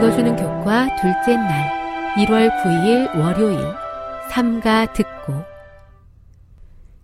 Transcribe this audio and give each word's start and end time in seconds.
읽어주는 0.00 0.34
교과 0.34 0.96
둘째 0.96 1.36
날 1.36 2.14
1월 2.16 2.50
9일 2.62 3.18
월요일 3.18 3.58
삼가 4.30 4.94
듣고 4.94 5.34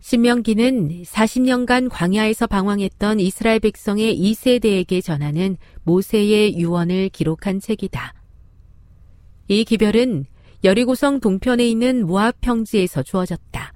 신명기는 0.01 1.03
40년간 1.03 1.91
광야에서 1.91 2.47
방황했던 2.47 3.21
이스라엘 3.21 3.61
백성의 3.61 4.19
2세대에게 4.19 5.05
전하는 5.05 5.59
모세의 5.83 6.57
유언을 6.57 7.11
기록한 7.11 7.61
책이다. 7.61 8.15
이 9.49 9.65
기별은 9.65 10.25
여리고성 10.65 11.21
동편에 11.21 11.69
있는 11.69 12.07
모압 12.07 12.41
평지에서 12.41 13.03
주어졌다. 13.03 13.75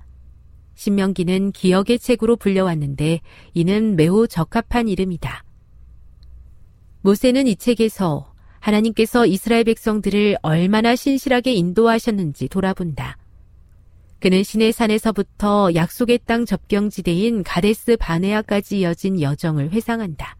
신명기는 0.76 1.52
기억의 1.52 1.98
책으로 1.98 2.36
불려왔는데 2.36 3.20
이는 3.52 3.96
매우 3.96 4.26
적합한 4.26 4.88
이름이다. 4.88 5.44
모세는 7.02 7.48
이 7.48 7.56
책에서 7.56 8.29
하나님께서 8.60 9.26
이스라엘 9.26 9.64
백성들을 9.64 10.36
얼마나 10.42 10.94
신실하게 10.94 11.54
인도하셨는지 11.54 12.48
돌아본다. 12.48 13.16
그는 14.20 14.42
신의 14.42 14.72
산에서부터 14.72 15.74
약속의 15.74 16.20
땅 16.26 16.44
접경지대인 16.44 17.42
가데스 17.42 17.96
바네아까지 17.96 18.80
이어진 18.80 19.20
여정을 19.20 19.70
회상한다. 19.72 20.36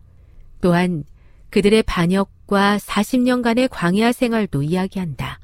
또한 0.60 1.04
그들의 1.48 1.82
반역과 1.84 2.76
40년간의 2.76 3.68
광야 3.70 4.12
생활도 4.12 4.62
이야기한다. 4.62 5.40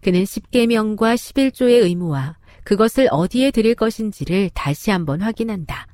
그는 0.00 0.24
10계명과 0.24 1.14
11조의 1.14 1.82
의무와 1.84 2.36
그것을 2.64 3.08
어디에 3.10 3.50
드릴 3.50 3.74
것인지를 3.74 4.50
다시 4.52 4.90
한번 4.90 5.22
확인한다. 5.22 5.86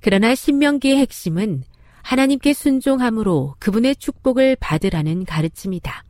그러나 0.00 0.34
신명기의 0.34 0.96
핵심은 0.96 1.62
하나님께 2.08 2.54
순종함으로 2.54 3.56
그분의 3.58 3.96
축복을 3.96 4.56
받으라는 4.56 5.26
가르침이다. 5.26 6.04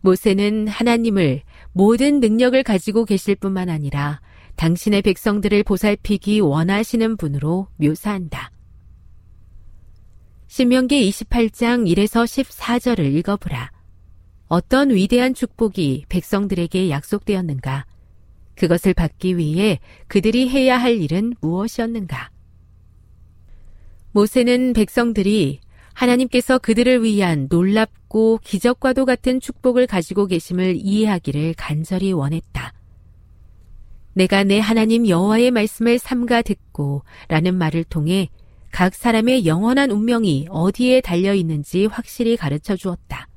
모세는 0.00 0.68
하나님을 0.68 1.42
모든 1.72 2.20
능력을 2.20 2.62
가지고 2.62 3.04
계실 3.04 3.34
뿐만 3.34 3.68
아니라 3.68 4.22
당신의 4.56 5.02
백성들을 5.02 5.64
보살피기 5.64 6.40
원하시는 6.40 7.18
분으로 7.18 7.68
묘사한다. 7.76 8.50
신명기 10.46 11.10
28장 11.10 11.86
1에서 11.86 12.24
14절을 12.24 13.14
읽어보라. 13.16 13.70
어떤 14.46 14.88
위대한 14.88 15.34
축복이 15.34 16.06
백성들에게 16.08 16.88
약속되었는가? 16.88 17.84
그것을 18.54 18.94
받기 18.94 19.36
위해 19.36 19.78
그들이 20.06 20.48
해야 20.48 20.78
할 20.78 20.96
일은 20.96 21.34
무엇이었는가? 21.42 22.30
모세는 24.12 24.72
백성들이 24.72 25.60
하나님께서 25.92 26.58
그들을 26.58 27.02
위한 27.02 27.48
놀랍고 27.50 28.38
기적과도 28.44 29.04
같은 29.04 29.40
축복을 29.40 29.86
가지고 29.86 30.26
계심을 30.26 30.76
이해하기를 30.78 31.54
간절히 31.56 32.12
원했다. 32.12 32.72
내가 34.14 34.44
내 34.44 34.58
하나님 34.58 35.08
여호와의 35.08 35.50
말씀을 35.50 35.98
삼가 35.98 36.42
듣고 36.42 37.02
라는 37.28 37.54
말을 37.56 37.84
통해 37.84 38.28
각 38.70 38.94
사람의 38.94 39.46
영원한 39.46 39.90
운명이 39.90 40.46
어디에 40.50 41.00
달려 41.00 41.34
있는지 41.34 41.86
확실히 41.86 42.36
가르쳐 42.36 42.76
주었다. 42.76 43.28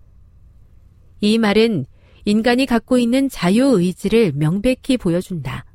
이 1.19 1.37
말은 1.37 1.85
인간이 2.25 2.65
갖고 2.65 2.97
있는 2.97 3.29
자유의지를 3.29 4.33
명백히 4.35 4.97
보여준다. 4.97 5.65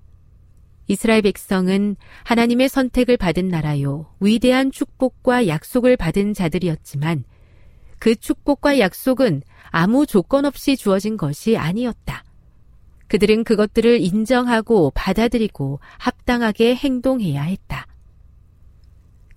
이스라엘 0.89 1.23
백성은 1.23 1.97
하나님의 2.25 2.69
선택을 2.69 3.17
받은 3.17 3.49
나라요, 3.49 4.07
위대한 4.21 4.71
축복과 4.71 5.49
약속을 5.49 5.97
받은 5.97 6.35
자들이었지만 6.35 7.25
그 7.99 8.15
축복과 8.15 8.79
약속은 8.79 9.43
아무 9.71 10.07
조건 10.07 10.45
없이 10.45 10.77
주어진 10.77 11.17
것이 11.17 11.57
아니었다. 11.57 12.25
그들은 13.09 13.45
그것들을 13.45 14.01
인정하고 14.01 14.93
받아들이고 14.95 15.81
합당하게 15.99 16.75
행동해야 16.75 17.43
했다. 17.43 17.87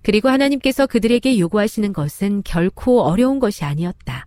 그리고 0.02 0.28
하나님께서 0.28 0.86
그들에게 0.86 1.38
요구하시는 1.38 1.92
것은 1.92 2.42
결코 2.44 3.02
어려운 3.02 3.38
것이 3.38 3.64
아니었다. 3.64 4.26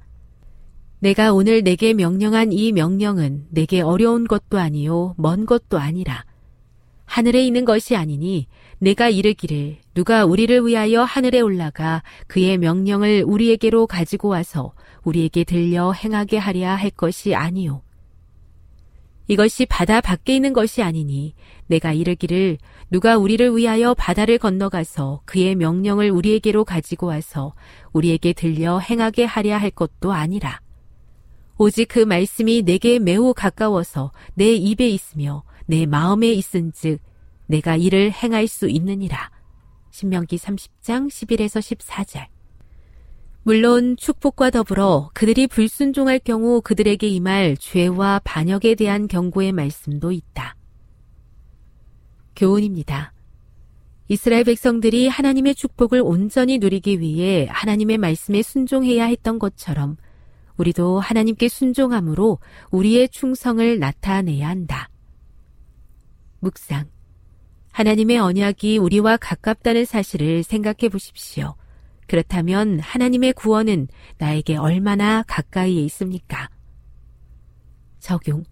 내가 0.99 1.33
오늘 1.33 1.63
내게 1.63 1.93
명령한 1.93 2.53
이 2.53 2.71
명령은 2.71 3.47
내게 3.49 3.81
어려운 3.81 4.25
것도 4.25 4.59
아니요, 4.59 5.15
먼 5.17 5.45
것도 5.45 5.77
아니라 5.77 6.23
하늘에 7.13 7.45
있는 7.45 7.63
것이 7.63 7.95
아니니 7.95 8.47
내가 8.79 9.07
이르기를 9.07 9.77
누가 9.93 10.25
우리를 10.25 10.65
위하여 10.65 11.03
하늘에 11.03 11.41
올라가 11.41 12.01
그의 12.25 12.57
명령을 12.57 13.23
우리에게로 13.27 13.85
가지고 13.85 14.29
와서 14.29 14.73
우리에게 15.03 15.43
들려 15.43 15.91
행하게 15.91 16.39
하랴 16.39 16.73
할 16.73 16.89
것이 16.89 17.35
아니요. 17.35 17.83
이것이 19.27 19.67
바다 19.67 20.01
밖에 20.01 20.35
있는 20.35 20.53
것이 20.53 20.81
아니니 20.81 21.35
내가 21.67 21.93
이르기를 21.93 22.57
누가 22.89 23.15
우리를 23.15 23.55
위하여 23.55 23.93
바다를 23.93 24.39
건너가서 24.39 25.21
그의 25.25 25.53
명령을 25.53 26.09
우리에게로 26.09 26.65
가지고 26.65 27.05
와서 27.05 27.53
우리에게 27.91 28.33
들려 28.33 28.79
행하게 28.79 29.25
하랴 29.25 29.59
할 29.59 29.69
것도 29.69 30.13
아니라. 30.13 30.61
오직 31.59 31.89
그 31.89 31.99
말씀이 31.99 32.63
내게 32.63 32.97
매우 32.97 33.35
가까워서 33.35 34.11
내 34.33 34.51
입에 34.55 34.89
있으며 34.89 35.43
내 35.65 35.85
마음에 35.85 36.31
있은즉 36.31 36.99
내가 37.47 37.75
이를 37.75 38.11
행할 38.11 38.47
수 38.47 38.69
있느니라. 38.69 39.31
신명기 39.91 40.37
30장 40.37 41.07
11에서 41.07 41.59
14절. 41.77 42.25
물론 43.43 43.97
축복과 43.97 44.51
더불어 44.51 45.09
그들이 45.13 45.47
불순종할 45.47 46.19
경우 46.19 46.61
그들에게 46.61 47.05
임할 47.07 47.57
죄와 47.57 48.21
반역에 48.23 48.75
대한 48.75 49.07
경고의 49.07 49.51
말씀도 49.51 50.11
있다. 50.11 50.55
교훈입니다. 52.35 53.13
이스라엘 54.07 54.43
백성들이 54.45 55.07
하나님의 55.07 55.55
축복을 55.55 56.01
온전히 56.03 56.57
누리기 56.57 56.99
위해 56.99 57.47
하나님의 57.49 57.97
말씀에 57.97 58.41
순종해야 58.41 59.05
했던 59.05 59.39
것처럼 59.39 59.97
우리도 60.57 60.99
하나님께 60.99 61.49
순종함으로 61.49 62.39
우리의 62.71 63.09
충성을 63.09 63.79
나타내야 63.79 64.47
한다. 64.47 64.89
묵상. 66.43 66.85
하나님의 67.71 68.19
언약이 68.19 68.77
우리와 68.77 69.17
가깝다는 69.17 69.85
사실을 69.85 70.43
생각해 70.43 70.89
보십시오. 70.89 71.55
그렇다면 72.07 72.79
하나님의 72.79 73.33
구원은 73.33 73.87
나에게 74.17 74.57
얼마나 74.57 75.23
가까이에 75.23 75.81
있습니까? 75.85 76.49
적용. 77.99 78.43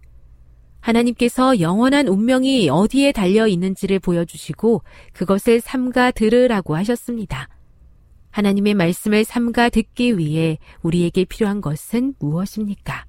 하나님께서 0.80 1.60
영원한 1.60 2.08
운명이 2.08 2.68
어디에 2.70 3.12
달려 3.12 3.46
있는지를 3.46 4.00
보여주시고 4.00 4.82
그것을 5.12 5.60
삼가 5.60 6.10
들으라고 6.10 6.74
하셨습니다. 6.76 7.48
하나님의 8.30 8.74
말씀을 8.74 9.24
삼가 9.24 9.68
듣기 9.68 10.18
위해 10.18 10.58
우리에게 10.80 11.26
필요한 11.26 11.60
것은 11.60 12.14
무엇입니까? 12.18 13.04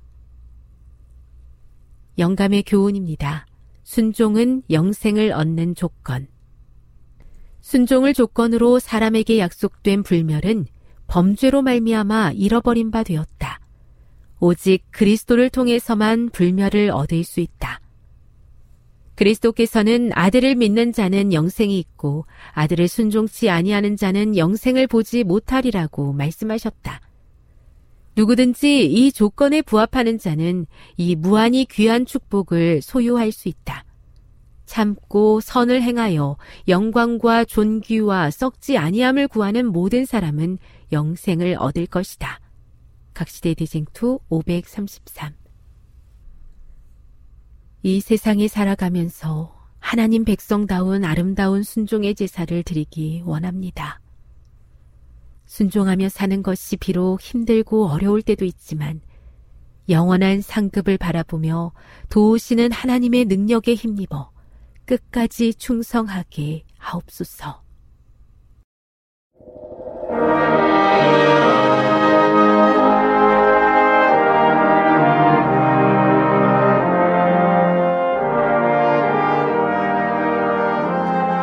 영감의 2.19 2.63
교훈입니다. 2.67 3.47
순종은 3.83 4.63
영생을 4.69 5.31
얻는 5.31 5.75
조건. 5.75 6.27
순종을 7.61 8.13
조건으로 8.13 8.79
사람에게 8.79 9.39
약속된 9.39 10.03
불멸은 10.03 10.65
범죄로 11.07 11.61
말미암아 11.61 12.31
잃어버린 12.33 12.91
바 12.91 13.03
되었다. 13.03 13.59
오직 14.39 14.83
그리스도를 14.91 15.49
통해서만 15.49 16.29
불멸을 16.29 16.91
얻을 16.91 17.23
수 17.23 17.39
있다. 17.39 17.79
그리스도께서는 19.15 20.11
아들을 20.13 20.55
믿는 20.55 20.91
자는 20.91 21.33
영생이 21.33 21.77
있고 21.79 22.25
아들을 22.51 22.87
순종치 22.87 23.49
아니하는 23.49 23.95
자는 23.95 24.35
영생을 24.35 24.87
보지 24.87 25.23
못하리라고 25.23 26.13
말씀하셨다. 26.13 26.99
누구든지 28.15 28.85
이 28.85 29.11
조건에 29.11 29.61
부합하는 29.61 30.19
자는 30.19 30.67
이 30.97 31.15
무한히 31.15 31.65
귀한 31.65 32.05
축복을 32.05 32.81
소유할 32.81 33.31
수 33.31 33.49
있다. 33.49 33.85
참고 34.65 35.39
선을 35.39 35.81
행하여 35.81 36.37
영광과 36.67 37.45
존귀와 37.45 38.31
썩지 38.31 38.77
아니함을 38.77 39.27
구하는 39.27 39.65
모든 39.67 40.05
사람은 40.05 40.57
영생을 40.91 41.57
얻을 41.59 41.85
것이다. 41.87 42.39
각시대 43.13 43.53
대쟁투 43.55 44.19
533. 44.29 45.35
이 47.83 47.99
세상에 47.99 48.47
살아가면서 48.47 49.53
하나님 49.79 50.23
백성다운 50.23 51.03
아름다운 51.03 51.61
순종의 51.61 52.15
제사를 52.15 52.63
드리기 52.63 53.23
원합니다. 53.25 53.99
순종하며 55.53 56.09
사는 56.09 56.41
것이 56.41 56.77
비록 56.77 57.21
힘들고 57.21 57.87
어려울 57.89 58.23
때도 58.23 58.43
있지만 58.43 59.01
영원한 59.87 60.41
상급을 60.41 60.97
바라보며 60.97 61.73
도우시는 62.09 62.71
하나님의 62.71 63.25
능력에 63.25 63.75
힘입어 63.75 64.31
끝까지 64.85 65.53
충성하게 65.53 66.63
하옵소서. 66.79 67.61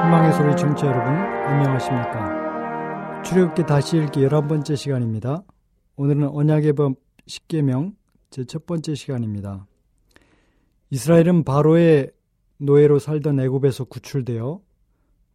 희망의 0.02 0.32
소리 0.32 0.56
청취자 0.56 0.88
여러분 0.88 1.14
안녕하십니까 1.14 2.39
출애굽기 3.24 3.66
다시 3.66 3.98
읽기 3.98 4.22
열한 4.24 4.48
번째 4.48 4.74
시간입니다. 4.74 5.44
오늘은 5.96 6.28
언약의 6.28 6.72
법 6.72 6.94
10계명 7.26 7.94
제 8.30 8.44
첫 8.44 8.66
번째 8.66 8.94
시간입니다. 8.94 9.66
이스라엘은 10.90 11.44
바로의 11.44 12.10
노예로 12.58 12.98
살던 12.98 13.38
애굽에서 13.40 13.84
구출되어 13.84 14.60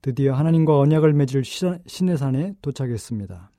드디어 0.01 0.33
하나님과 0.33 0.77
언약을 0.79 1.13
맺을 1.13 1.43
시내산에 1.43 2.55
도착했습니다. 2.61 3.51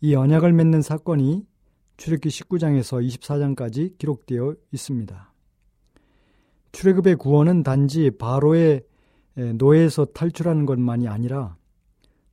이 0.00 0.14
언약을 0.14 0.52
맺는 0.52 0.82
사건이 0.82 1.46
출애굽기 1.96 2.28
19장에서 2.28 3.06
24장까지 3.06 3.98
기록되어 3.98 4.54
있습니다. 4.72 5.32
출애굽의 6.72 7.16
구원은 7.16 7.62
단지 7.62 8.10
바로의 8.10 8.82
예, 9.36 9.52
노예에서 9.52 10.06
탈출하는 10.06 10.66
것만이 10.66 11.06
아니라 11.06 11.57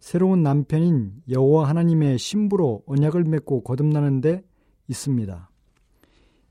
새로운 0.06 0.44
남편인 0.44 1.24
여호와 1.30 1.68
하나님의 1.68 2.20
신부로 2.20 2.84
언약을 2.86 3.24
맺고 3.24 3.64
거듭나는 3.64 4.22
데 4.22 4.44
있습니다. 4.88 5.50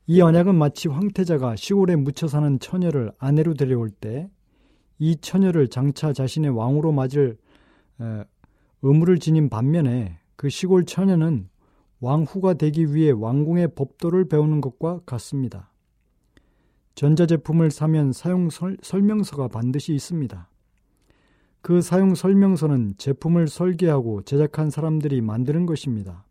이 0.07 0.19
언약은 0.19 0.55
마치 0.55 0.89
황태자가 0.89 1.55
시골에 1.55 1.95
묻혀 1.95 2.27
사는 2.27 2.59
처녀를 2.59 3.13
아내로 3.17 3.53
데려올 3.53 3.89
때 3.89 4.29
이 4.99 5.15
처녀를 5.15 5.69
장차 5.69 6.11
자신의 6.13 6.51
왕으로 6.51 6.91
맞을 6.91 7.37
의무를 8.81 9.19
지닌 9.19 9.49
반면에 9.49 10.19
그 10.35 10.49
시골 10.49 10.83
처녀는 10.85 11.47
왕후가 12.01 12.55
되기 12.55 12.93
위해 12.93 13.11
왕궁의 13.11 13.75
법도를 13.75 14.27
배우는 14.27 14.59
것과 14.59 14.99
같습니다. 15.05 15.71
전자제품을 16.95 17.71
사면 17.71 18.11
사용 18.11 18.49
설명서가 18.81 19.47
반드시 19.47 19.93
있습니다. 19.93 20.49
그 21.65 21.81
사용 21.81 22.13
설명서는 22.13 22.93
제품을 22.99 23.47
설계하고 23.47 24.21
제작한 24.21 24.69
사람들이 24.69 25.21
만드는 25.21 25.65
것입니다. 25.65 26.23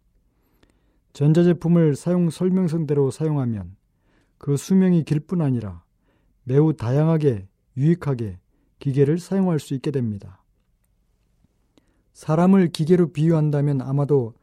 전자제품을 1.13 1.97
사용 1.97 2.31
설명서대로 2.31 3.11
사용하면 3.11 3.75
그 4.39 4.57
수명이 4.57 5.03
길 5.03 5.19
뿐 5.19 5.41
아니라 5.41 5.83
매우 6.45 6.73
다양하게 6.73 7.49
유익하게 7.77 8.39
기계를 8.79 9.19
사용할 9.19 9.59
수 9.59 9.75
있게 9.75 9.91
됩니다. 9.91 10.41
사람을 12.13 12.69
기계로 12.69 13.09
비유한다면 13.09 13.81
아마도 13.81 14.35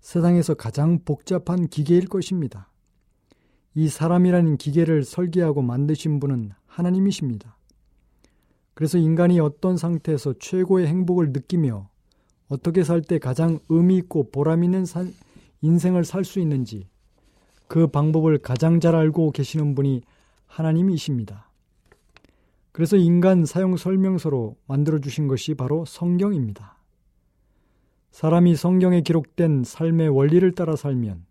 세상에서 0.00 0.54
가장 0.54 0.98
복잡한 1.04 1.68
기계일 1.68 2.08
것입니다. 2.08 2.72
이 3.76 3.88
사람이라는 3.88 4.56
기계를 4.56 5.04
설계하고 5.04 5.62
만드신 5.62 6.18
분은 6.18 6.50
하나님이십니다. 6.66 7.59
그래서 8.74 8.98
인간이 8.98 9.40
어떤 9.40 9.76
상태에서 9.76 10.34
최고의 10.38 10.86
행복을 10.86 11.32
느끼며 11.32 11.88
어떻게 12.48 12.82
살 12.84 13.02
때 13.02 13.18
가장 13.18 13.58
의미 13.68 13.96
있고 13.98 14.30
보람 14.30 14.64
있는 14.64 14.84
인생을 15.62 16.04
살 16.04 16.24
수 16.24 16.40
있는지 16.40 16.88
그 17.68 17.86
방법을 17.86 18.38
가장 18.38 18.80
잘 18.80 18.96
알고 18.96 19.30
계시는 19.30 19.74
분이 19.74 20.02
하나님이십니다. 20.46 21.48
그래서 22.72 22.96
인간 22.96 23.44
사용 23.44 23.76
설명서로 23.76 24.56
만들어 24.66 25.00
주신 25.00 25.28
것이 25.28 25.54
바로 25.54 25.84
성경입니다. 25.84 26.76
사람이 28.10 28.56
성경에 28.56 29.02
기록된 29.02 29.62
삶의 29.64 30.08
원리를 30.08 30.52
따라 30.52 30.74
살면 30.76 31.24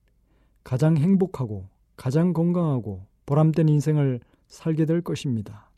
가장 0.63 0.97
행복하고 0.97 1.67
가장 1.95 2.31
건강하고 2.33 3.05
보람된 3.25 3.67
인생을 3.67 4.21
살게 4.47 4.85
될 4.85 5.01
것입니다. 5.01 5.68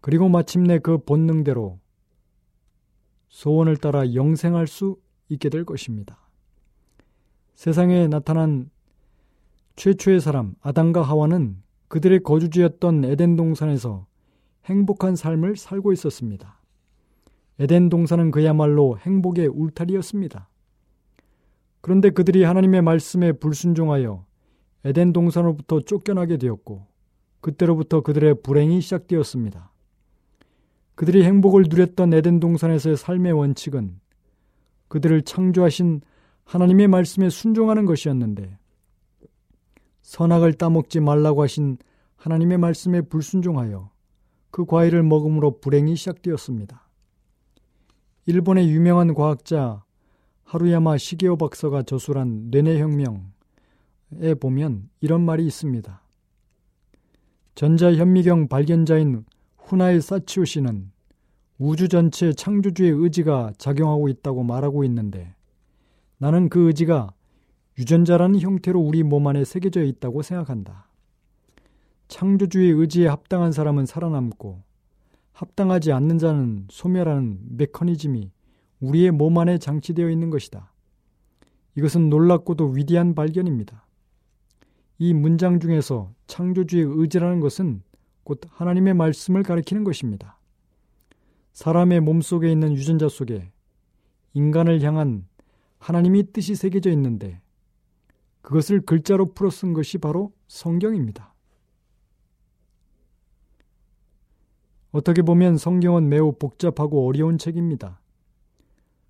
그리고 0.00 0.28
마침내 0.28 0.78
그 0.78 0.98
본능대로 0.98 1.78
소원을 3.28 3.76
따라 3.76 4.14
영생할 4.14 4.66
수 4.66 4.96
있게 5.28 5.48
될 5.48 5.64
것입니다. 5.64 6.18
세상에 7.54 8.08
나타난 8.08 8.70
최초의 9.76 10.20
사람 10.20 10.54
아담과 10.60 11.02
하와는 11.02 11.62
그들의 11.88 12.22
거주지였던 12.22 13.04
에덴 13.04 13.36
동산에서 13.36 14.06
행복한 14.66 15.16
삶을 15.16 15.56
살고 15.56 15.92
있었습니다. 15.92 16.60
에덴 17.58 17.88
동산은 17.88 18.30
그야말로 18.30 18.98
행복의 18.98 19.48
울타리였습니다. 19.48 20.48
그런데 21.82 22.10
그들이 22.10 22.44
하나님의 22.44 22.82
말씀에 22.82 23.32
불순종하여 23.32 24.24
에덴 24.84 25.12
동산으로부터 25.12 25.80
쫓겨나게 25.80 26.36
되었고 26.38 26.86
그때로부터 27.40 28.00
그들의 28.00 28.42
불행이 28.42 28.80
시작되었습니다. 28.80 29.69
그들이 31.00 31.24
행복을 31.24 31.64
누렸던 31.70 32.12
에덴 32.12 32.40
동산에서의 32.40 32.98
삶의 32.98 33.32
원칙은 33.32 33.98
그들을 34.88 35.22
창조하신 35.22 36.02
하나님의 36.44 36.88
말씀에 36.88 37.30
순종하는 37.30 37.86
것이었는데 37.86 38.58
선악을 40.02 40.52
따먹지 40.52 41.00
말라고 41.00 41.42
하신 41.42 41.78
하나님의 42.16 42.58
말씀에 42.58 43.00
불순종하여 43.00 43.90
그 44.50 44.66
과일을 44.66 45.02
먹음으로 45.02 45.60
불행이 45.60 45.96
시작되었습니다. 45.96 46.86
일본의 48.26 48.68
유명한 48.68 49.14
과학자 49.14 49.82
하루야마 50.44 50.98
시게오 50.98 51.38
박사가 51.38 51.84
저술한 51.84 52.50
뇌내혁명에 52.50 54.34
보면 54.38 54.90
이런 55.00 55.24
말이 55.24 55.46
있습니다. 55.46 56.02
전자현미경 57.54 58.48
발견자인 58.48 59.24
후나의 59.56 60.02
사치오 60.02 60.44
씨는 60.44 60.89
우주 61.62 61.88
전체 61.88 62.32
창조주의 62.32 62.90
의지가 62.90 63.52
작용하고 63.58 64.08
있다고 64.08 64.42
말하고 64.44 64.82
있는데 64.84 65.34
나는 66.16 66.48
그 66.48 66.68
의지가 66.68 67.12
유전자라는 67.78 68.40
형태로 68.40 68.80
우리 68.80 69.02
몸 69.02 69.26
안에 69.26 69.44
새겨져 69.44 69.82
있다고 69.82 70.22
생각한다. 70.22 70.88
창조주의 72.08 72.70
의지에 72.70 73.08
합당한 73.08 73.52
사람은 73.52 73.84
살아남고 73.84 74.62
합당하지 75.32 75.92
않는 75.92 76.16
자는 76.16 76.66
소멸하는 76.70 77.38
메커니즘이 77.50 78.30
우리의 78.80 79.10
몸 79.10 79.36
안에 79.36 79.58
장치되어 79.58 80.08
있는 80.08 80.30
것이다. 80.30 80.72
이것은 81.76 82.08
놀랍고도 82.08 82.68
위대한 82.68 83.14
발견입니다. 83.14 83.86
이 84.96 85.12
문장 85.12 85.60
중에서 85.60 86.10
창조주의 86.26 86.84
의지라는 86.88 87.40
것은 87.40 87.82
곧 88.24 88.40
하나님의 88.48 88.94
말씀을 88.94 89.42
가리키는 89.42 89.84
것입니다. 89.84 90.39
사람의 91.52 92.00
몸 92.00 92.20
속에 92.20 92.50
있는 92.50 92.72
유전자 92.72 93.08
속에 93.08 93.52
인간을 94.34 94.82
향한 94.82 95.26
하나님이 95.78 96.32
뜻이 96.32 96.54
새겨져 96.54 96.90
있는데 96.90 97.40
그것을 98.42 98.80
글자로 98.80 99.34
풀어 99.34 99.50
쓴 99.50 99.72
것이 99.72 99.98
바로 99.98 100.32
성경입니다. 100.48 101.34
어떻게 104.92 105.22
보면 105.22 105.56
성경은 105.56 106.08
매우 106.08 106.32
복잡하고 106.32 107.06
어려운 107.06 107.38
책입니다. 107.38 108.00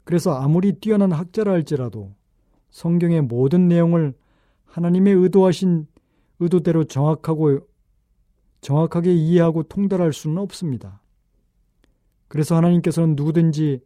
그래서 0.04 0.35
아무리 0.35 0.73
뛰어난 0.73 1.12
학자라 1.12 1.52
할지라도 1.52 2.14
성경의 2.70 3.23
모든 3.23 3.68
내용을 3.68 4.14
하나님의 4.66 5.14
의도하신 5.14 5.87
의도대로 6.38 6.85
정확하고 6.85 7.61
정확하게 8.61 9.14
이해하고 9.14 9.64
통달할 9.64 10.12
수는 10.12 10.38
없습니다. 10.38 11.00
그래서 12.30 12.54
하나님께서는 12.54 13.16
누구든지 13.16 13.80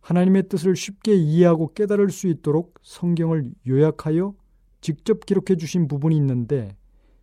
하나님의 0.00 0.50
뜻을 0.50 0.76
쉽게 0.76 1.14
이해하고 1.14 1.72
깨달을 1.72 2.10
수 2.10 2.28
있도록 2.28 2.74
성경을 2.82 3.50
요약하여 3.66 4.34
직접 4.82 5.24
기록해 5.24 5.56
주신 5.56 5.88
부분이 5.88 6.14
있는데 6.18 6.76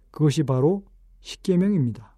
그것이 0.10 0.42
바로 0.42 0.86
십계명입니다. 1.20 2.16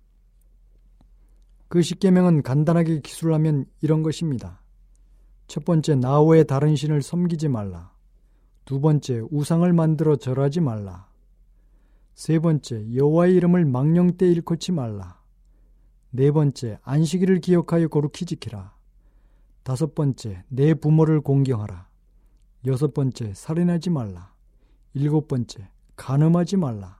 그 1.67 1.81
십계명은 1.81 2.43
간단하게 2.43 3.01
기술하면 3.01 3.65
이런 3.81 4.01
것입니다. 4.01 4.61
첫 5.47 5.65
번째 5.65 5.95
나호의 5.95 6.47
다른 6.47 6.77
신을 6.77 7.01
섬기지 7.01 7.49
말라. 7.49 7.91
두 8.63 8.79
번째 8.79 9.23
우상을 9.29 9.73
만들어 9.73 10.15
절하지 10.15 10.61
말라. 10.61 11.09
세 12.13 12.39
번째 12.39 12.95
여호와의 12.95 13.35
이름을 13.35 13.65
망령 13.65 14.15
때 14.15 14.31
일컫지 14.31 14.71
말라. 14.71 15.20
네 16.13 16.29
번째 16.29 16.77
안식일을 16.83 17.39
기억하여 17.39 17.87
거룩히 17.87 18.25
지키라. 18.25 18.75
다섯 19.63 19.95
번째 19.95 20.43
내 20.49 20.73
부모를 20.73 21.21
공경하라. 21.21 21.87
여섯 22.67 22.93
번째 22.93 23.33
살인하지 23.33 23.91
말라. 23.91 24.33
일곱 24.93 25.29
번째, 25.29 25.69
간음하지 25.95 26.57
말라. 26.57 26.99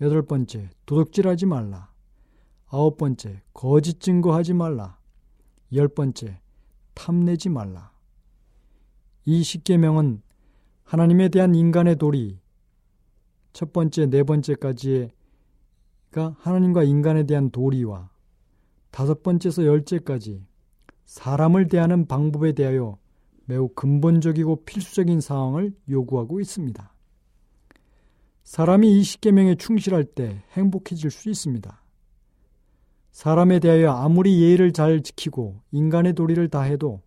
여덟 0.00 0.22
번째, 0.22 0.70
도둑질하지 0.86 1.46
말라. 1.46 1.92
아홉 2.66 2.96
번째, 2.96 3.42
거짓 3.54 4.00
증거하지 4.00 4.54
말라. 4.54 4.98
열 5.72 5.86
번째, 5.86 6.40
탐내지 6.94 7.48
말라. 7.48 7.92
이 9.24 9.44
십계명은 9.44 10.20
하나님에 10.82 11.28
대한 11.28 11.54
인간의 11.54 11.96
도리 11.96 12.40
첫 13.52 13.72
번째, 13.72 14.06
네 14.06 14.24
번째까지가 14.24 15.12
하나님과 16.38 16.82
인간에 16.82 17.22
대한 17.22 17.50
도리와 17.50 18.11
다섯 18.92 19.22
번째에서 19.22 19.64
열째까지 19.64 20.44
사람을 21.06 21.68
대하는 21.68 22.06
방법에 22.06 22.52
대하여 22.52 22.98
매우 23.46 23.68
근본적이고 23.68 24.64
필수적인 24.64 25.20
사항을 25.20 25.74
요구하고 25.90 26.40
있습니다. 26.40 26.94
사람이 28.44 29.00
이 29.00 29.02
십계명에 29.02 29.56
충실할 29.56 30.04
때 30.04 30.42
행복해질 30.52 31.10
수 31.10 31.30
있습니다. 31.30 31.82
사람에 33.12 33.60
대하여 33.60 33.92
아무리 33.92 34.40
예의를 34.42 34.72
잘 34.72 35.02
지키고 35.02 35.60
인간의 35.70 36.12
도리를 36.14 36.46
다해도 36.48 37.00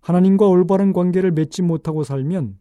하나님과 0.00 0.46
올바른 0.46 0.92
관계를 0.92 1.32
맺지 1.32 1.62
못하고 1.62 2.04
살면 2.04 2.58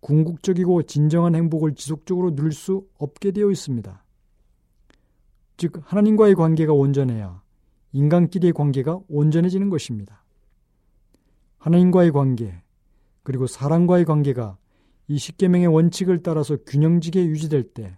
궁극적이고 0.00 0.82
진정한 0.84 1.34
행복을 1.34 1.74
지속적으로 1.74 2.34
누릴 2.34 2.52
수 2.52 2.86
없게 2.98 3.32
되어 3.32 3.50
있습니다. 3.50 4.03
즉, 5.56 5.80
하나님과의 5.84 6.34
관계가 6.34 6.72
온전해야 6.72 7.42
인간끼리의 7.92 8.52
관계가 8.52 9.00
온전해지는 9.08 9.70
것입니다. 9.70 10.24
하나님과의 11.58 12.12
관계, 12.12 12.62
그리고 13.22 13.46
사람과의 13.46 14.04
관계가 14.04 14.58
이 15.06 15.18
십계명의 15.18 15.68
원칙을 15.68 16.22
따라서 16.22 16.56
균형지게 16.56 17.24
유지될 17.26 17.74
때 17.74 17.96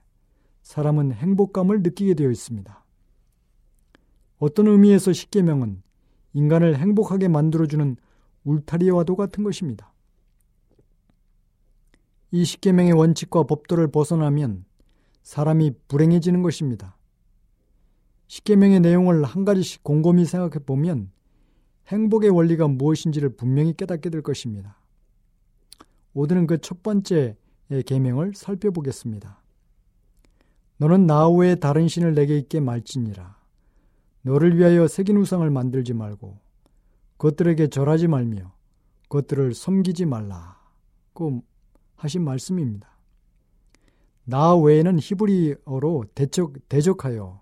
사람은 0.62 1.12
행복감을 1.12 1.82
느끼게 1.82 2.14
되어 2.14 2.30
있습니다. 2.30 2.84
어떤 4.38 4.66
의미에서 4.66 5.12
십계명은 5.12 5.82
인간을 6.34 6.76
행복하게 6.76 7.28
만들어주는 7.28 7.96
울타리와도 8.44 9.16
같은 9.16 9.44
것입니다. 9.44 9.92
이 12.32 12.44
십계명의 12.44 12.92
원칙과 12.92 13.44
법도를 13.44 13.88
벗어나면 13.88 14.64
사람이 15.22 15.72
불행해지는 15.88 16.42
것입니다. 16.42 16.95
십계명의 18.28 18.80
내용을 18.80 19.24
한 19.24 19.44
가지씩 19.44 19.82
곰곰이 19.84 20.24
생각해 20.24 20.64
보면 20.64 21.10
행복의 21.88 22.30
원리가 22.30 22.66
무엇인지를 22.68 23.36
분명히 23.36 23.72
깨닫게 23.72 24.10
될 24.10 24.22
것입니다. 24.22 24.76
오늘은 26.14 26.46
그 26.46 26.58
첫 26.58 26.82
번째 26.82 27.36
계명을 27.84 28.34
살펴보겠습니다. 28.34 29.42
너는 30.78 31.06
나 31.06 31.28
외에 31.28 31.54
다른 31.54 31.88
신을 31.88 32.14
내게 32.14 32.36
있게 32.38 32.60
말지니라. 32.60 33.36
너를 34.22 34.58
위하여 34.58 34.88
새긴 34.88 35.16
우상을 35.18 35.48
만들지 35.50 35.94
말고 35.94 36.38
그것들에게 37.16 37.68
절하지 37.68 38.08
말며 38.08 38.52
그것들을 39.02 39.54
섬기지 39.54 40.06
말라고 40.06 41.42
하신 41.94 42.24
말씀입니다. 42.24 42.88
나 44.24 44.56
외에는 44.56 44.98
히브리어로 45.00 46.06
대적, 46.14 46.68
대적하여 46.68 47.40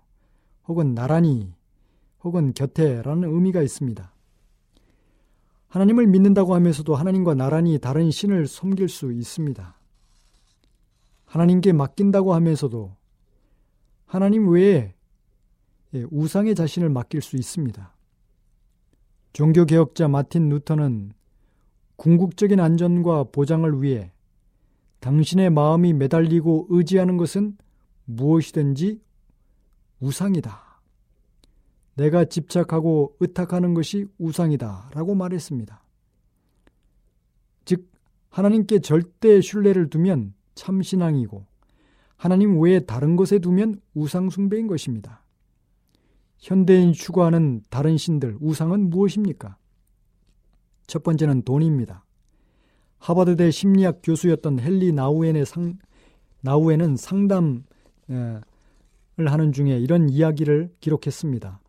혹은 0.67 0.95
나란히 0.95 1.53
혹은 2.23 2.53
곁에라는 2.53 3.31
의미가 3.33 3.61
있습니다. 3.61 4.11
하나님을 5.67 6.07
믿는다고 6.07 6.55
하면서도 6.55 6.95
하나님과 6.95 7.35
나란히 7.35 7.77
다른 7.79 8.09
신을 8.09 8.47
섬길 8.47 8.89
수 8.89 9.11
있습니다. 9.11 9.75
하나님께 11.25 11.73
맡긴다고 11.73 12.33
하면서도 12.33 12.95
하나님 14.05 14.49
외에 14.49 14.93
예, 15.93 16.05
우상의 16.09 16.55
자신을 16.55 16.89
맡길 16.89 17.21
수 17.21 17.35
있습니다. 17.35 17.93
종교개혁자 19.33 20.07
마틴 20.07 20.49
루터는 20.49 21.11
궁극적인 21.97 22.59
안전과 22.59 23.25
보장을 23.31 23.81
위해 23.81 24.11
당신의 24.99 25.49
마음이 25.49 25.93
매달리고 25.93 26.67
의지하는 26.69 27.17
것은 27.17 27.57
무엇이든지 28.05 29.01
우상이다. 30.05 30.61
내가 31.95 32.25
집착하고 32.25 33.15
의탁하는 33.19 33.73
것이 33.73 34.05
우상이다. 34.19 34.91
라고 34.93 35.15
말했습니다. 35.15 35.81
즉, 37.65 37.89
하나님께 38.29 38.79
절대 38.79 39.41
신뢰를 39.41 39.89
두면 39.89 40.33
참신앙이고, 40.53 41.45
하나님 42.17 42.61
외에 42.61 42.81
다른 42.81 43.15
것에 43.15 43.39
두면 43.39 43.81
우상숭배인 43.93 44.67
것입니다. 44.67 45.23
현대인 46.37 46.93
추구하는 46.93 47.63
다른 47.69 47.97
신들, 47.97 48.37
우상은 48.39 48.89
무엇입니까? 48.89 49.57
첫 50.85 51.01
번째는 51.01 51.41
돈입니다. 51.41 52.05
하버드대 52.99 53.51
심리학 53.51 54.01
교수였던 54.03 54.59
헨리 54.59 54.91
나우엔의 54.91 55.45
상, 55.45 55.77
나우엔은 56.41 56.97
상담을 56.97 57.63
하는 59.17 59.51
중에 59.51 59.77
이런 59.79 60.09
이야기를 60.09 60.71
기록했습니다. 60.79 61.59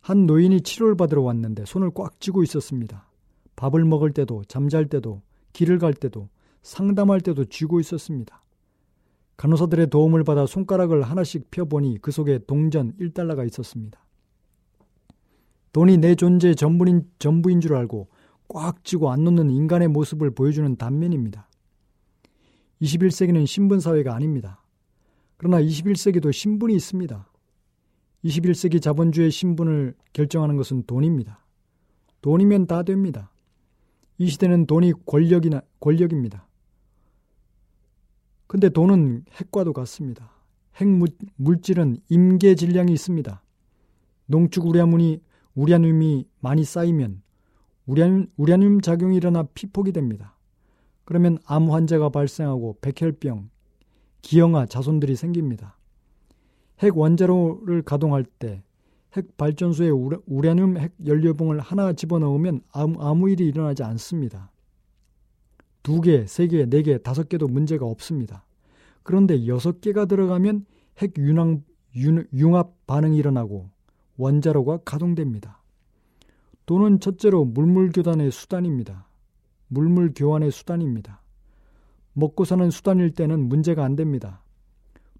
한 0.00 0.26
노인이 0.26 0.60
치료를 0.62 0.96
받으러 0.96 1.22
왔는데 1.22 1.64
손을 1.66 1.90
꽉 1.94 2.20
쥐고 2.20 2.42
있었습니다. 2.44 3.08
밥을 3.56 3.84
먹을 3.84 4.12
때도 4.12 4.44
잠잘 4.44 4.86
때도 4.88 5.22
길을 5.52 5.78
갈 5.78 5.94
때도 5.94 6.28
상담할 6.62 7.20
때도 7.20 7.46
쥐고 7.46 7.80
있었습니다. 7.80 8.42
간호사들의 9.36 9.90
도움을 9.90 10.24
받아 10.24 10.46
손가락을 10.46 11.02
하나씩 11.02 11.50
펴보니 11.50 11.98
그 12.00 12.10
속에 12.10 12.40
동전 12.46 12.92
1달러가 12.98 13.46
있었습니다. 13.46 14.00
돈이 15.72 15.98
내 15.98 16.14
존재의 16.14 16.56
전부인, 16.56 17.10
전부인 17.18 17.60
줄 17.60 17.74
알고 17.74 18.08
꽉 18.48 18.82
쥐고 18.84 19.10
안 19.10 19.24
놓는 19.24 19.50
인간의 19.50 19.88
모습을 19.88 20.30
보여주는 20.30 20.74
단면입니다. 20.76 21.48
21세기는 22.80 23.46
신분사회가 23.46 24.14
아닙니다. 24.14 24.62
그러나 25.36 25.60
21세기도 25.60 26.32
신분이 26.32 26.74
있습니다. 26.74 27.30
21세기 28.24 28.80
자본주의 28.82 29.30
신분을 29.30 29.94
결정하는 30.12 30.56
것은 30.56 30.84
돈입니다. 30.86 31.44
돈이면 32.22 32.66
다 32.66 32.82
됩니다. 32.82 33.30
이 34.18 34.28
시대는 34.28 34.66
돈이 34.66 34.92
권력이나 35.04 35.62
권력입니다. 35.80 36.46
근데 38.46 38.68
돈은 38.68 39.24
핵과도 39.32 39.72
같습니다. 39.72 40.32
핵 40.76 40.88
물질은 41.36 41.98
임계 42.08 42.54
질량이 42.54 42.92
있습니다. 42.92 43.42
농축 44.26 44.66
우라늄이 44.66 45.20
우라늄이 45.54 46.26
많이 46.40 46.64
쌓이면 46.64 47.22
우라늄, 47.86 48.26
우라늄 48.36 48.80
작용이 48.80 49.16
일어나 49.16 49.42
피폭이 49.42 49.92
됩니다. 49.92 50.36
그러면 51.04 51.38
암 51.44 51.70
환자가 51.70 52.08
발생하고 52.08 52.78
백혈병, 52.80 53.48
기형아 54.26 54.66
자손들이 54.66 55.16
생깁니다. 55.16 55.78
핵 56.80 56.96
원자로를 56.96 57.82
가동할 57.82 58.24
때 58.24 58.66
핵 59.16 59.34
발전소에 59.38 59.88
우라늄 60.26 60.76
핵 60.76 60.92
연료봉을 61.06 61.60
하나 61.60 61.94
집어넣으면 61.94 62.60
아무, 62.70 63.02
아무 63.02 63.30
일이 63.30 63.46
일어나지 63.46 63.82
않습니다. 63.82 64.52
두 65.82 66.02
개, 66.02 66.26
세 66.26 66.46
개, 66.48 66.66
네 66.66 66.82
개, 66.82 66.98
다섯 66.98 67.28
개도 67.28 67.48
문제가 67.48 67.86
없습니다. 67.86 68.44
그런데 69.02 69.46
여섯 69.46 69.80
개가 69.80 70.04
들어가면 70.04 70.66
핵 70.98 71.14
윤, 71.18 71.62
융합 72.34 72.86
반응이 72.86 73.16
일어나고 73.16 73.70
원자로가 74.18 74.80
가동됩니다. 74.84 75.62
또는 76.66 77.00
첫째로 77.00 77.46
물물 77.46 77.92
교단의 77.92 78.30
수단입니다. 78.32 79.08
물물 79.68 80.12
교환의 80.14 80.50
수단입니다. 80.50 81.22
먹고 82.18 82.46
사는 82.46 82.70
수단일 82.70 83.10
때는 83.10 83.46
문제가 83.46 83.84
안 83.84 83.94
됩니다. 83.94 84.42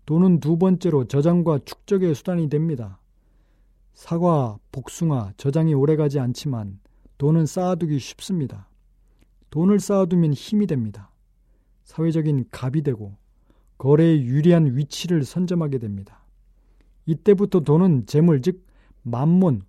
돈은 0.07 0.41
두 0.41 0.57
번째로 0.57 1.05
저장과 1.05 1.61
축적의 1.67 2.15
수단이 2.15 2.49
됩니다. 2.49 3.01
사과, 3.93 4.59
복숭아, 4.73 5.35
저장이 5.37 5.75
오래가지 5.75 6.19
않지만 6.19 6.81
돈은 7.19 7.45
쌓아두기 7.45 7.99
쉽습니다. 7.99 8.69
돈을 9.51 9.79
쌓아두면 9.79 10.33
힘이 10.33 10.67
됩니다. 10.67 11.11
사회적인 11.85 12.47
갑이 12.51 12.83
되고 12.83 13.15
거래에 13.77 14.23
유리한 14.23 14.77
위치를 14.77 15.25
선점하게 15.25 15.79
됩니다. 15.79 16.25
이때부터 17.05 17.61
돈은 17.61 18.07
재물 18.07 18.41
즉 18.41 18.65
만몬 19.03 19.63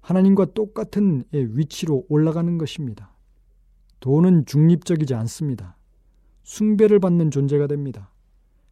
하나님과 0.00 0.46
똑같은 0.46 1.22
위치로 1.32 2.06
올라가는 2.08 2.58
것입니다. 2.58 3.12
돈은 4.00 4.46
중립적이지 4.46 5.14
않습니다. 5.14 5.76
숭배를 6.42 6.98
받는 6.98 7.30
존재가 7.30 7.66
됩니다. 7.66 8.10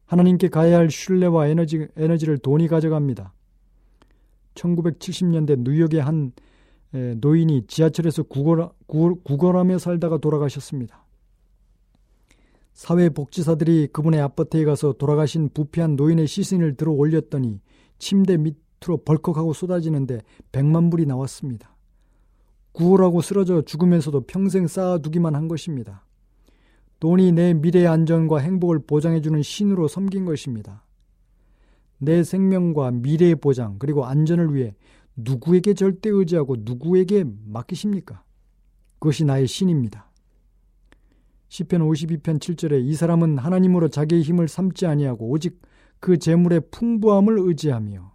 하나님께 0.07 0.49
가야 0.49 0.79
할 0.79 0.91
신뢰와 0.91 1.49
에너지, 1.49 1.87
에너지를 1.97 2.39
돈이 2.39 2.69
가져갑니다. 2.69 3.35
1970년대 4.55 5.61
뉴욕의 5.61 6.01
한 6.01 6.33
노인이 6.93 7.67
지하철에서 7.67 8.23
구걸, 8.23 8.71
구걸하며 8.87 9.79
살다가 9.79 10.19
돌아가셨습니다. 10.19 11.05
사회복지사들이 12.73 13.89
그분의 13.93 14.21
아파트에 14.21 14.65
가서 14.65 14.93
돌아가신 14.93 15.51
부패한 15.53 15.97
노인의 15.97 16.27
시신을 16.27 16.77
들어 16.77 16.93
올렸더니 16.93 17.61
침대 17.99 18.37
밑으로 18.37 18.99
벌컥하고 19.05 19.53
쏟아지는데 19.53 20.21
100만 20.53 20.91
불이 20.91 21.05
나왔습니다. 21.07 21.77
구걸하고 22.73 23.21
쓰러져 23.21 23.63
죽으면서도 23.63 24.23
평생 24.23 24.69
쌓아두기만 24.69 25.35
한 25.35 25.49
것입니다. 25.49 26.07
돈이 27.01 27.33
내 27.33 27.55
미래의 27.55 27.87
안전과 27.87 28.39
행복을 28.39 28.81
보장해주는 28.81 29.43
신으로 29.43 29.89
섬긴 29.89 30.25
것입니다. 30.25 30.85
내 31.99 32.23
생명과 32.23 32.93
미래의 32.93 33.37
보장 33.37 33.77
그리고 33.79 34.05
안전을 34.05 34.55
위해 34.55 34.75
누구에게 35.17 35.75
절대 35.75 36.11
의지하고 36.11 36.57
누구에게 36.61 37.25
맡기십니까? 37.47 38.23
그것이 38.99 39.25
나의 39.25 39.47
신입니다. 39.47 40.11
시편 41.49 41.81
52편 41.81 42.39
7절에 42.39 42.85
이 42.85 42.95
사람은 42.95 43.39
하나님으로 43.39 43.89
자기의 43.89 44.23
힘을 44.23 44.49
삼지 44.49 44.87
아니하고 44.87 45.29
오직 45.29 45.61
그 46.01 46.19
재물의 46.19 46.63
풍부함을 46.71 47.39
의지하며 47.39 48.13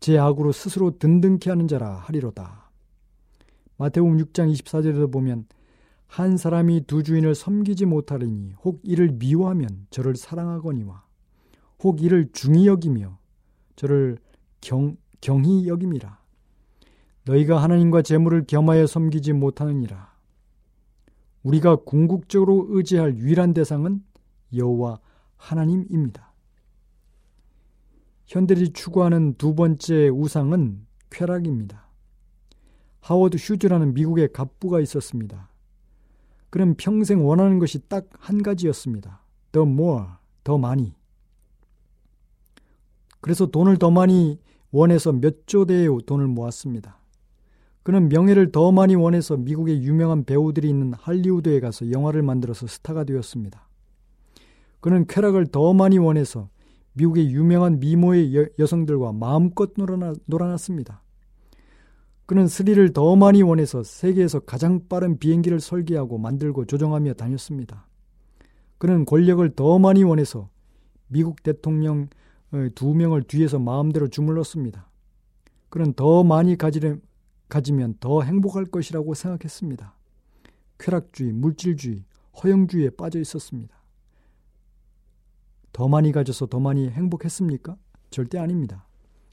제 0.00 0.18
악으로 0.18 0.52
스스로 0.52 0.98
든든케 0.98 1.50
하는 1.50 1.68
자라 1.68 1.96
하리로다. 1.96 2.70
마태복음 3.76 4.16
6장 4.18 4.52
24절에도 4.52 5.12
보면 5.12 5.46
한 6.08 6.36
사람이 6.36 6.86
두 6.86 7.02
주인을 7.02 7.34
섬기지 7.34 7.84
못하리니 7.84 8.54
혹 8.64 8.80
이를 8.82 9.12
미워하면 9.12 9.86
저를 9.90 10.16
사랑하거니와 10.16 11.04
혹 11.80 12.02
이를 12.02 12.30
중히 12.32 12.66
여기며 12.66 13.18
저를 13.76 14.18
경, 14.60 14.96
경히 15.20 15.68
여김이라. 15.68 16.18
너희가 17.24 17.62
하나님과 17.62 18.02
재물을 18.02 18.44
겸하여 18.46 18.86
섬기지 18.86 19.34
못하느니라. 19.34 20.12
우리가 21.42 21.76
궁극적으로 21.76 22.66
의지할 22.70 23.16
유일한 23.18 23.54
대상은 23.54 24.02
여호와 24.56 24.98
하나님입니다. 25.36 26.32
현대들이 28.26 28.72
추구하는 28.72 29.34
두 29.34 29.54
번째 29.54 30.08
우상은 30.08 30.86
쾌락입니다. 31.10 31.86
하워드 33.00 33.36
휴즈라는 33.36 33.94
미국의 33.94 34.32
갑부가 34.32 34.80
있었습니다. 34.80 35.47
그는 36.50 36.74
평생 36.74 37.26
원하는 37.26 37.58
것이 37.58 37.80
딱 37.88 38.06
한 38.18 38.42
가지였습니다. 38.42 39.22
The 39.52 39.66
more, 39.66 40.04
더 40.44 40.58
많이. 40.58 40.94
그래서 43.20 43.46
돈을 43.46 43.78
더 43.78 43.90
많이 43.90 44.38
원해서 44.70 45.12
몇 45.12 45.46
조 45.46 45.64
대의 45.64 45.88
돈을 46.06 46.26
모았습니다. 46.26 46.98
그는 47.82 48.08
명예를 48.08 48.52
더 48.52 48.70
많이 48.70 48.94
원해서 48.94 49.36
미국의 49.36 49.82
유명한 49.82 50.24
배우들이 50.24 50.68
있는 50.68 50.92
할리우드에 50.92 51.60
가서 51.60 51.90
영화를 51.90 52.22
만들어서 52.22 52.66
스타가 52.66 53.04
되었습니다. 53.04 53.66
그는 54.80 55.06
쾌락을 55.06 55.46
더 55.46 55.72
많이 55.72 55.96
원해서 55.98 56.50
미국의 56.92 57.30
유명한 57.30 57.80
미모의 57.80 58.36
여, 58.36 58.46
여성들과 58.58 59.12
마음껏 59.12 59.70
놀아나, 59.76 60.12
놀아났습니다. 60.26 61.02
그는 62.28 62.46
스릴을 62.46 62.92
더 62.92 63.16
많이 63.16 63.40
원해서 63.40 63.82
세계에서 63.82 64.40
가장 64.40 64.86
빠른 64.86 65.18
비행기를 65.18 65.60
설계하고 65.60 66.18
만들고 66.18 66.66
조종하며 66.66 67.14
다녔습니다. 67.14 67.86
그는 68.76 69.06
권력을 69.06 69.48
더 69.56 69.78
많이 69.78 70.04
원해서 70.04 70.50
미국 71.06 71.42
대통령 71.42 72.08
어, 72.52 72.68
두 72.74 72.92
명을 72.92 73.22
뒤에서 73.22 73.58
마음대로 73.58 74.08
주물렀습니다. 74.08 74.90
그는 75.70 75.94
더 75.94 76.22
많이 76.22 76.58
가지려, 76.58 76.96
가지면 77.48 77.94
더 77.98 78.20
행복할 78.20 78.66
것이라고 78.66 79.14
생각했습니다. 79.14 79.94
쾌락주의, 80.78 81.32
물질주의, 81.32 82.04
허영주의에 82.42 82.90
빠져 82.90 83.20
있었습니다. 83.20 83.74
더 85.72 85.88
많이 85.88 86.12
가져서 86.12 86.44
더 86.44 86.60
많이 86.60 86.90
행복했습니까? 86.90 87.74
절대 88.10 88.36
아닙니다. 88.36 88.87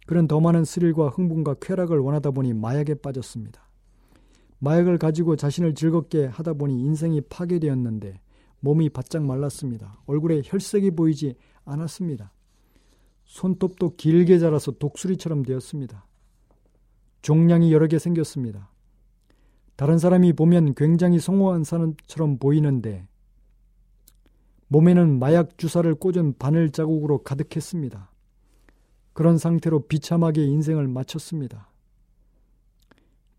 그는 0.05 0.27
더 0.27 0.39
많은 0.39 0.65
스릴과 0.65 1.09
흥분과 1.09 1.55
쾌락을 1.61 1.99
원하다 1.99 2.31
보니 2.31 2.53
마약에 2.53 2.95
빠졌습니다. 2.95 3.61
마약을 4.59 4.97
가지고 4.97 5.35
자신을 5.35 5.75
즐겁게 5.75 6.25
하다 6.25 6.53
보니 6.53 6.79
인생이 6.79 7.21
파괴되었는데 7.21 8.19
몸이 8.59 8.89
바짝 8.89 9.23
말랐습니다. 9.23 9.99
얼굴에 10.05 10.41
혈색이 10.45 10.91
보이지 10.91 11.35
않았습니다. 11.65 12.31
손톱도 13.25 13.95
길게 13.95 14.39
자라서 14.39 14.71
독수리처럼 14.71 15.43
되었습니다. 15.43 16.05
종량이 17.21 17.73
여러 17.73 17.87
개 17.87 17.97
생겼습니다. 17.99 18.71
다른 19.75 19.97
사람이 19.97 20.33
보면 20.33 20.75
굉장히 20.75 21.19
성공한 21.19 21.63
사람처럼 21.63 22.37
보이는데 22.37 23.07
몸에는 24.67 25.19
마약 25.19 25.57
주사를 25.57 25.93
꽂은 25.95 26.35
바늘 26.37 26.71
자국으로 26.71 27.23
가득했습니다. 27.23 28.11
그런 29.15 29.37
상태로 29.37 29.87
비참하게 29.87 30.43
인생을 30.43 30.89
마쳤습니다. 30.89 31.71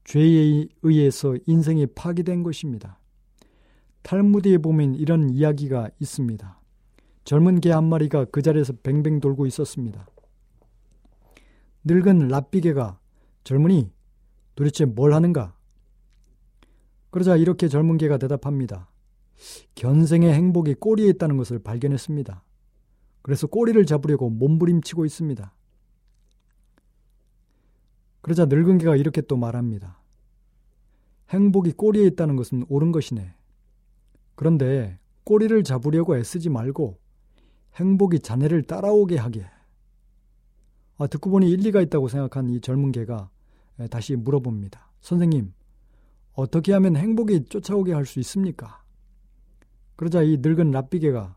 죄에 0.04 0.68
의해서 0.80 1.36
인생이 1.46 1.86
파괴된 1.88 2.42
것입니다. 2.42 2.98
탈무드에 4.00 4.56
보면 4.56 4.94
이런 4.94 5.28
이야기가 5.28 5.90
있습니다. 6.00 6.60
젊은 7.24 7.60
개 7.60 7.72
한 7.72 7.84
마리가 7.84 8.24
그 8.26 8.40
자리에서 8.40 8.72
뱅뱅 8.82 9.20
돌고 9.20 9.44
있었습니다. 9.46 10.06
늙은 11.84 12.28
랍비개가 12.28 12.98
젊은이 13.44 13.90
도대체 14.54 14.86
뭘 14.86 15.12
하는가? 15.12 15.54
그러자 17.10 17.36
이렇게 17.36 17.68
젊은 17.68 17.98
개가 17.98 18.16
대답합니다. 18.16 18.90
견생의 19.74 20.32
행복이 20.32 20.72
꼬리에 20.76 21.08
있다는 21.10 21.36
것을 21.36 21.58
발견했습니다. 21.58 22.42
그래서 23.20 23.46
꼬리를 23.46 23.84
잡으려고 23.84 24.30
몸부림치고 24.30 25.04
있습니다. 25.04 25.52
그러자 28.26 28.46
늙은 28.46 28.78
개가 28.78 28.96
이렇게 28.96 29.20
또 29.20 29.36
말합니다. 29.36 30.02
행복이 31.28 31.74
꼬리에 31.74 32.04
있다는 32.06 32.34
것은 32.34 32.66
옳은 32.68 32.90
것이네. 32.90 33.32
그런데 34.34 34.98
꼬리를 35.22 35.62
잡으려고 35.62 36.16
애쓰지 36.16 36.50
말고 36.50 36.98
행복이 37.76 38.18
자네를 38.18 38.64
따라오게 38.64 39.16
하게. 39.16 39.46
아, 40.98 41.06
듣고 41.06 41.30
보니 41.30 41.48
일리가 41.48 41.80
있다고 41.82 42.08
생각한 42.08 42.48
이 42.50 42.60
젊은 42.60 42.90
개가 42.90 43.30
다시 43.90 44.16
물어봅니다. 44.16 44.90
선생님, 45.02 45.52
어떻게 46.32 46.72
하면 46.72 46.96
행복이 46.96 47.44
쫓아오게 47.44 47.92
할 47.92 48.06
수 48.06 48.18
있습니까? 48.18 48.82
그러자 49.94 50.22
이 50.22 50.38
늙은 50.38 50.72
랍비개가 50.72 51.36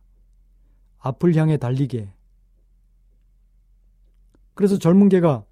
앞을 0.97 1.35
향해 1.35 1.57
달리게. 1.57 2.11
그래서 4.55 4.79
젊은 4.79 5.07
개가 5.07 5.45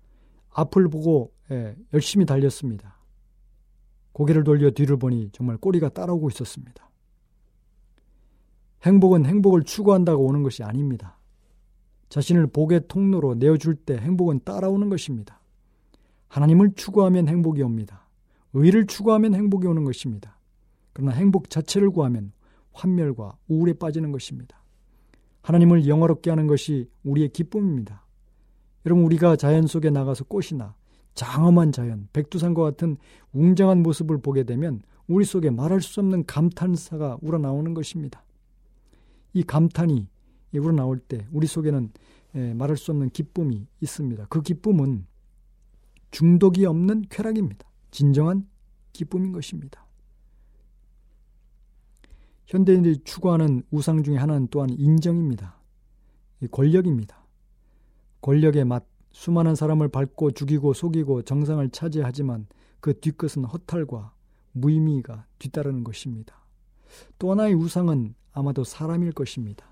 앞을 0.58 0.90
보고 0.90 1.32
예, 1.52 1.76
열심히 1.94 2.26
달렸습니다. 2.26 2.98
고개를 4.12 4.44
돌려 4.44 4.72
뒤를 4.72 4.98
보니 4.98 5.30
정말 5.32 5.58
꼬리가 5.58 5.90
따라오고 5.90 6.30
있었습니다. 6.30 6.90
행복은 8.84 9.26
행복을 9.26 9.64
추구한다고 9.64 10.26
오는 10.26 10.42
것이 10.42 10.64
아닙니다. 10.64 11.20
자신을 12.10 12.48
복의 12.48 12.88
통로로 12.88 13.36
내어줄 13.36 13.76
때 13.76 13.98
행복은 13.98 14.42
따라오는 14.44 14.90
것입니다. 14.90 15.40
하나님을 16.28 16.74
추구하면 16.76 17.28
행복이 17.28 17.62
옵니다. 17.62 18.08
의를 18.54 18.88
추구하면 18.88 19.36
행복이 19.36 19.68
오는 19.68 19.84
것입니다. 19.84 20.40
그러나 20.94 21.12
행복 21.12 21.52
자체를 21.52 21.92
구하면 21.92 22.32
환멸과 22.74 23.38
우울에 23.48 23.74
빠지는 23.74 24.12
것입니다. 24.12 24.64
하나님을 25.44 25.88
영화롭게 25.88 26.32
하는 26.32 26.48
것이 26.48 26.90
우리의 27.04 27.30
기쁨입니다. 27.30 28.07
여러분 28.88 29.04
우리가 29.04 29.36
자연 29.36 29.68
속에 29.68 29.90
나가서 29.90 30.24
꽃이나 30.24 30.74
장엄한 31.14 31.74
자연, 31.74 32.08
백두산과 32.14 32.64
같은 32.64 32.96
웅장한 33.34 33.84
모습을 33.84 34.22
보게 34.22 34.46
되면 34.46 34.82
우리 35.08 35.26
속에 35.26 35.50
말할 35.50 35.82
수 35.82 36.00
없는 36.00 36.26
감탄사가 36.26 37.18
우러나오는 37.22 37.74
것입니다. 37.74 38.24
이 39.34 39.44
감탄이 39.44 40.08
우러나올 40.54 41.00
때 41.00 41.28
우리 41.34 41.48
속에는 41.48 41.92
예, 42.36 42.54
말할 42.54 42.78
수 42.78 42.92
없는 42.92 43.10
기쁨이 43.10 43.68
있습니다. 43.82 44.28
그 44.30 44.42
기쁨은 44.42 45.06
중독이 46.12 46.66
없는 46.66 47.08
쾌락입니다. 47.10 47.68
진정한 47.92 48.48
기쁨인 48.94 49.34
것입니다. 49.34 49.86
현대인들이 52.46 53.00
추구하는 53.04 53.64
우상 53.70 54.02
중의 54.02 54.18
하나는 54.18 54.48
또한 54.50 54.70
인정입니다. 54.70 55.60
권력입니다. 56.52 57.27
권력의 58.22 58.66
맛, 58.66 58.84
수많은 59.12 59.56
사람을 59.56 59.88
밟고 59.90 60.32
죽이고 60.32 60.74
속이고 60.74 61.24
정상을 61.24 61.68
차지하지만 61.70 62.48
그 62.80 63.00
뒤끝은 63.00 63.46
허탈과 63.46 64.14
무의미가 64.54 65.26
뒤따르는 65.40 65.84
것입니다. 65.84 66.36
또 67.20 67.32
하나의 67.32 67.54
우상은 67.54 68.16
아마도 68.32 68.64
사람일 68.64 69.12
것입니다. 69.12 69.66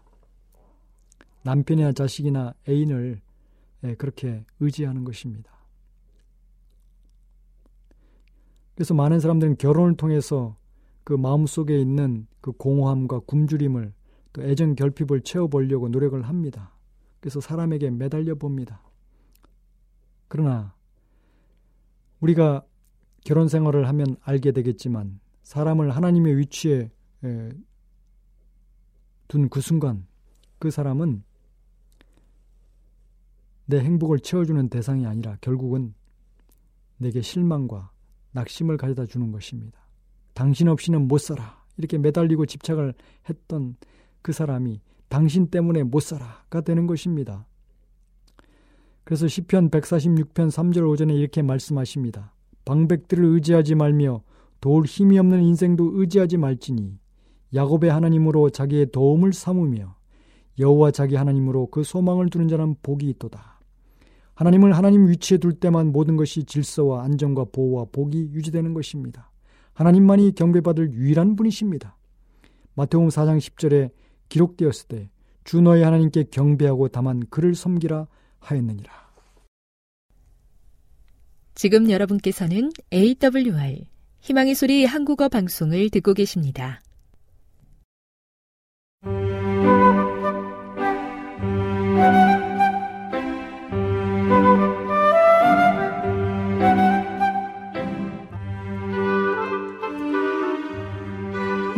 남편이나 1.43 1.91
자식이나 1.91 2.53
애인을 2.67 3.21
예, 3.83 3.95
그렇게 3.95 4.43
의지하는 4.59 5.03
것입니다. 5.03 5.51
그래서 8.73 8.93
많은 8.93 9.19
사람들은 9.19 9.57
결혼을 9.57 9.95
통해서 9.95 10.57
그 11.03 11.13
마음속에 11.13 11.79
있는 11.79 12.27
그 12.41 12.51
공허함과 12.51 13.19
굶주림을 13.19 13.93
또 14.33 14.43
애정 14.43 14.75
결핍을 14.75 15.21
채워보려고 15.21 15.87
노력을 15.87 16.19
합니다. 16.21 16.74
그래서 17.25 17.41
사람에게 17.41 17.89
매달려 17.89 18.35
봅니다. 18.35 18.83
그러나 20.27 20.75
우리가 22.19 22.63
결혼 23.23 23.47
생활을 23.47 23.87
하면 23.87 24.15
알게 24.21 24.51
되겠지만 24.51 25.19
사람을 25.41 25.95
하나님의 25.95 26.37
위치에 26.37 26.91
둔 29.27 29.49
그 29.49 29.59
순간 29.59 30.05
그 30.59 30.69
사람은 30.69 31.23
내 33.65 33.79
행복을 33.79 34.19
채워주는 34.19 34.69
대상이 34.69 35.07
아니라 35.07 35.35
결국은 35.41 35.95
내게 36.97 37.23
실망과 37.23 37.89
낙심을 38.33 38.77
가져다 38.77 39.07
주는 39.07 39.31
것입니다. 39.31 39.79
당신 40.35 40.67
없이는 40.67 41.07
못 41.07 41.17
살아. 41.17 41.65
이렇게 41.77 41.97
매달리고 41.97 42.45
집착을 42.45 42.93
했던 43.27 43.77
그 44.21 44.31
사람이 44.31 44.79
당신 45.15 45.47
때문에 45.47 45.83
못 45.83 46.01
살아가 46.01 46.59
되는 46.59 46.87
것입니다. 46.87 47.47
그래서 49.05 49.29
시편 49.29 49.69
146편 49.69 50.49
3절 50.51 50.79
5절에 50.79 51.17
이렇게 51.17 51.41
말씀하십니다. 51.41 52.33
방백들을 52.65 53.23
의지하지 53.23 53.75
말며 53.75 54.23
도울 54.59 54.83
힘이 54.83 55.17
없는 55.19 55.41
인생도 55.41 56.01
의지하지 56.01 56.35
말지니 56.35 56.99
야곱의 57.53 57.91
하나님으로 57.91 58.49
자기의 58.49 58.91
도움을 58.91 59.31
삼으며 59.31 59.95
여호와 60.59 60.91
자기 60.91 61.15
하나님으로 61.15 61.67
그 61.67 61.83
소망을 61.83 62.29
두는 62.29 62.49
자는 62.49 62.75
복이 62.83 63.07
있도다. 63.11 63.61
하나님을 64.33 64.75
하나님 64.75 65.07
위치에 65.07 65.37
둘 65.37 65.53
때만 65.53 65.93
모든 65.93 66.17
것이 66.17 66.43
질서와 66.43 67.05
안정과 67.05 67.45
보호와 67.53 67.85
복이 67.93 68.31
유지되는 68.33 68.73
것입니다. 68.73 69.31
하나님만이 69.75 70.33
경배받을 70.35 70.91
유일한 70.91 71.37
분이십니다. 71.37 71.95
마태복음 72.73 73.07
4장 73.07 73.37
10절에 73.37 73.91
기록되었을 74.29 74.87
때 74.87 75.09
주 75.45 75.61
너의 75.61 75.83
하나님께 75.83 76.25
경배하고 76.31 76.89
다만 76.89 77.23
그를 77.29 77.55
섬기라 77.55 78.07
하였느니라. 78.39 78.91
지금 81.53 81.89
여러분께서는 81.89 82.71
AWR 82.91 83.85
희망의 84.19 84.55
소리 84.55 84.83
한국어 84.85 85.29
방송을 85.29 85.89
듣고 85.91 86.13
계십니다. 86.13 86.81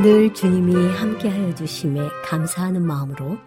늘 0.08 0.34
주님이 0.34 0.74
함께하여 0.94 1.54
주심에 1.54 2.00
감사하는 2.24 2.82
마음으로 2.82 3.38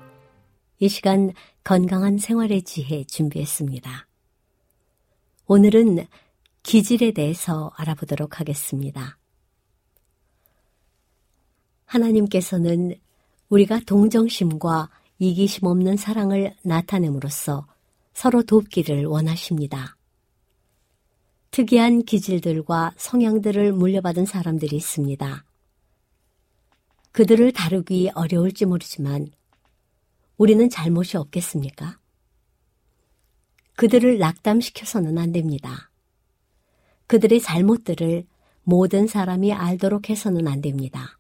이 0.79 0.91
시간 0.91 1.33
건강한 1.65 2.19
생활의 2.19 2.65
지혜 2.65 3.03
준비했습니다. 3.05 4.07
오늘은 5.47 6.07
기질에 6.63 7.13
대해서 7.13 7.73
알아보도록 7.77 8.41
하겠습니다. 8.41 9.17
하나님께서는 11.87 12.95
우리가 13.49 13.81
동정심과 13.87 14.91
이기심 15.19 15.67
없는 15.67 15.97
사랑을 15.97 16.55
나타냄으로써 16.63 17.67
서로 18.13 18.43
돕기를 18.43 19.07
원하십니다. 19.07 19.97
특이한 21.53 22.03
기질들과 22.03 22.93
성향들을 22.99 23.73
물려받은 23.73 24.27
사람들이 24.27 24.77
있습니다. 24.77 25.47
그들을 27.13 27.53
다루기 27.53 28.11
어려울지 28.15 28.67
모르지만 28.67 29.31
우리는 30.37 30.71
잘못이 30.71 31.17
없겠습니까? 31.17 31.99
그들을 33.75 34.19
낙담시켜서는 34.19 35.19
안 35.19 35.33
됩니다. 35.33 35.91
그들의 37.07 37.41
잘못들을 37.41 38.27
모든 38.63 39.07
사람이 39.07 39.53
알도록 39.53 40.11
해서는 40.11 40.47
안 40.47 40.61
됩니다. 40.61 41.19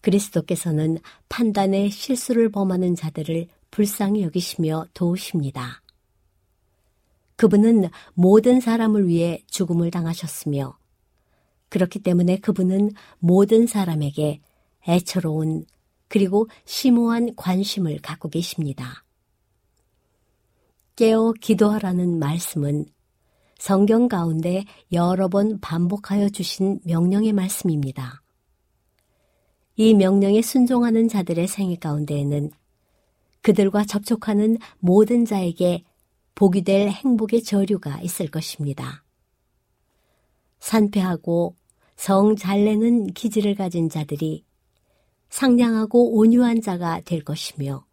그리스도께서는 0.00 0.98
판단에 1.28 1.90
실수를 1.90 2.50
범하는 2.50 2.94
자들을 2.94 3.48
불쌍히 3.70 4.22
여기시며 4.22 4.86
도우십니다. 4.94 5.82
그분은 7.36 7.88
모든 8.14 8.60
사람을 8.60 9.08
위해 9.08 9.42
죽음을 9.48 9.90
당하셨으며 9.90 10.76
그렇기 11.72 12.00
때문에 12.00 12.36
그분은 12.36 12.90
모든 13.18 13.66
사람에게 13.66 14.40
애처로운 14.86 15.64
그리고 16.06 16.46
심오한 16.66 17.34
관심을 17.34 17.98
갖고 18.02 18.28
계십니다. 18.28 19.06
깨어 20.96 21.32
기도하라는 21.40 22.18
말씀은 22.18 22.84
성경 23.58 24.08
가운데 24.08 24.66
여러 24.92 25.28
번 25.28 25.60
반복하여 25.60 26.28
주신 26.28 26.78
명령의 26.84 27.32
말씀입니다. 27.32 28.22
이 29.76 29.94
명령에 29.94 30.42
순종하는 30.42 31.08
자들의 31.08 31.48
생애 31.48 31.76
가운데에는 31.76 32.50
그들과 33.40 33.86
접촉하는 33.86 34.58
모든 34.78 35.24
자에게 35.24 35.84
복이 36.34 36.64
될 36.64 36.90
행복의 36.90 37.42
저류가 37.42 38.02
있을 38.02 38.30
것입니다. 38.30 39.02
산패하고 40.60 41.56
성잘 42.02 42.64
내는 42.64 43.06
기질을 43.14 43.54
가진 43.54 43.88
자들이 43.88 44.44
상냥하고 45.28 46.18
온유한 46.18 46.60
자가 46.60 47.00
될 47.02 47.22
것이며 47.22 47.86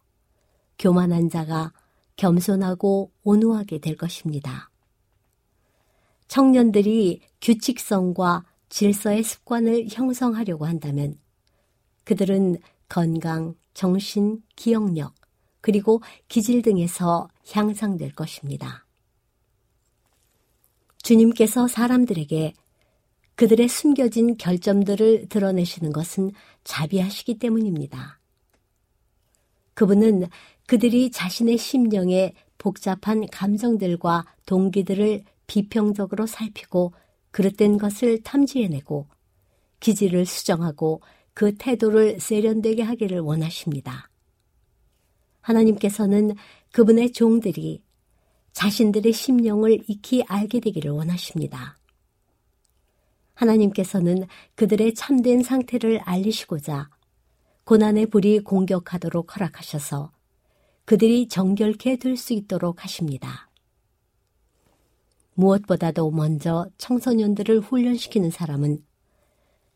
교만한 0.80 1.30
자가 1.30 1.72
겸손하고 2.16 3.12
온후하게 3.22 3.78
될 3.78 3.96
것입니다. 3.96 4.68
청년들이 6.26 7.20
규칙성과 7.40 8.46
질서의 8.68 9.22
습관을 9.22 9.86
형성하려고 9.88 10.66
한다면 10.66 11.16
그들은 12.02 12.56
건강, 12.88 13.54
정신, 13.74 14.42
기억력, 14.56 15.14
그리고 15.60 16.02
기질 16.26 16.62
등에서 16.62 17.28
향상될 17.48 18.16
것입니다. 18.16 18.84
주님께서 21.00 21.68
사람들에게 21.68 22.54
그들의 23.40 23.68
숨겨진 23.68 24.36
결점들을 24.36 25.30
드러내시는 25.30 25.94
것은 25.94 26.30
자비하시기 26.62 27.38
때문입니다. 27.38 28.20
그분은 29.72 30.26
그들이 30.66 31.10
자신의 31.10 31.56
심령에 31.56 32.34
복잡한 32.58 33.26
감정들과 33.28 34.26
동기들을 34.44 35.22
비평적으로 35.46 36.26
살피고 36.26 36.92
그릇된 37.30 37.78
것을 37.78 38.22
탐지해내고 38.22 39.06
기질을 39.80 40.26
수정하고 40.26 41.00
그 41.32 41.54
태도를 41.54 42.20
세련되게 42.20 42.82
하기를 42.82 43.20
원하십니다. 43.20 44.10
하나님께서는 45.40 46.34
그분의 46.72 47.12
종들이 47.12 47.82
자신들의 48.52 49.14
심령을 49.14 49.78
익히 49.88 50.24
알게 50.28 50.60
되기를 50.60 50.90
원하십니다. 50.90 51.79
하나님께서는 53.40 54.26
그들의 54.54 54.94
참된 54.94 55.42
상태를 55.42 56.00
알리시고자 56.00 56.90
고난의 57.64 58.06
불이 58.06 58.40
공격하도록 58.40 59.34
허락하셔서 59.34 60.12
그들이 60.84 61.28
정결케 61.28 61.96
될 61.96 62.16
수 62.16 62.32
있도록 62.32 62.84
하십니다. 62.84 63.48
무엇보다도 65.34 66.10
먼저 66.10 66.66
청소년들을 66.76 67.60
훈련시키는 67.60 68.30
사람은 68.30 68.84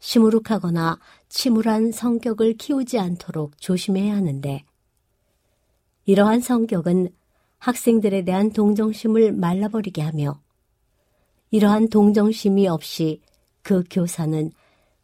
시무룩하거나 0.00 0.98
침울한 1.28 1.92
성격을 1.92 2.54
키우지 2.54 2.98
않도록 2.98 3.58
조심해야 3.58 4.14
하는데 4.14 4.64
이러한 6.04 6.40
성격은 6.40 7.08
학생들에 7.58 8.24
대한 8.24 8.50
동정심을 8.50 9.32
말라버리게 9.32 10.02
하며 10.02 10.42
이러한 11.50 11.88
동정심이 11.88 12.68
없이 12.68 13.22
그 13.64 13.82
교사는 13.90 14.52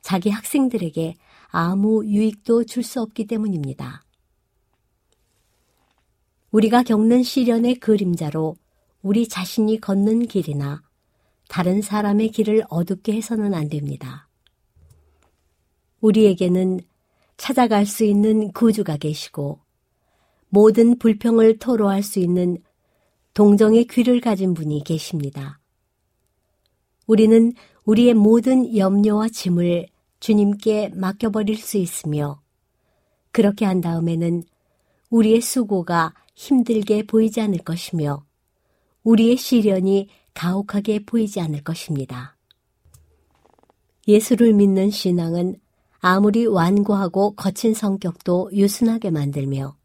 자기 0.02 0.30
학생들에게 0.30 1.16
아무 1.48 2.04
유익도 2.06 2.64
줄 2.64 2.84
수 2.84 3.00
없기 3.00 3.26
때문입니다. 3.26 4.04
우리가 6.52 6.82
겪는 6.84 7.22
시련의 7.22 7.76
그림자로 7.76 8.56
우리 9.02 9.26
자신이 9.26 9.80
걷는 9.80 10.26
길이나 10.26 10.82
다른 11.48 11.82
사람의 11.82 12.28
길을 12.28 12.64
어둡게 12.68 13.12
해서는 13.12 13.54
안 13.54 13.68
됩니다. 13.68 14.28
우리에게는 16.00 16.80
찾아갈 17.36 17.86
수 17.86 18.04
있는 18.04 18.52
구주가 18.52 18.96
계시고 18.96 19.60
모든 20.48 20.98
불평을 20.98 21.58
토로할 21.58 22.02
수 22.02 22.18
있는 22.18 22.58
동정의 23.34 23.86
귀를 23.86 24.20
가진 24.20 24.54
분이 24.54 24.84
계십니다. 24.84 25.60
우리는 27.06 27.52
우리의 27.84 28.14
모든 28.14 28.76
염려와 28.76 29.28
짐을 29.28 29.86
주님께 30.20 30.90
맡겨버릴 30.94 31.56
수 31.56 31.78
있으며 31.78 32.40
그렇게 33.32 33.64
한 33.64 33.80
다음에는 33.80 34.42
우리의 35.10 35.40
수고가 35.40 36.14
힘들게 36.34 37.04
보이지 37.04 37.40
않을 37.40 37.58
것이며 37.58 38.24
우리의 39.02 39.36
시련이 39.36 40.08
가혹하게 40.34 41.04
보이지 41.04 41.40
않을 41.40 41.64
것입니다. 41.64 42.36
예수를 44.06 44.52
믿는 44.52 44.90
신앙은 44.90 45.56
아무리 46.00 46.46
완고하고 46.46 47.34
거친 47.34 47.74
성격도 47.74 48.50
유순하게 48.52 49.10
만들며 49.10 49.76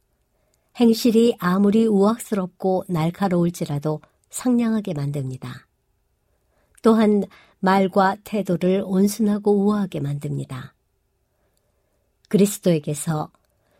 행실이 0.79 1.35
아무리 1.39 1.85
우악스럽고 1.85 2.85
날카로울지라도 2.87 4.01
상냥하게 4.29 4.93
만듭니다. 4.93 5.67
또한 6.85 7.23
말과 7.61 8.15
태도를 8.23 8.83
온순하고 8.85 9.51
우아하게 9.51 10.01
만듭니다. 10.01 10.75
그리스도에게서 12.29 13.31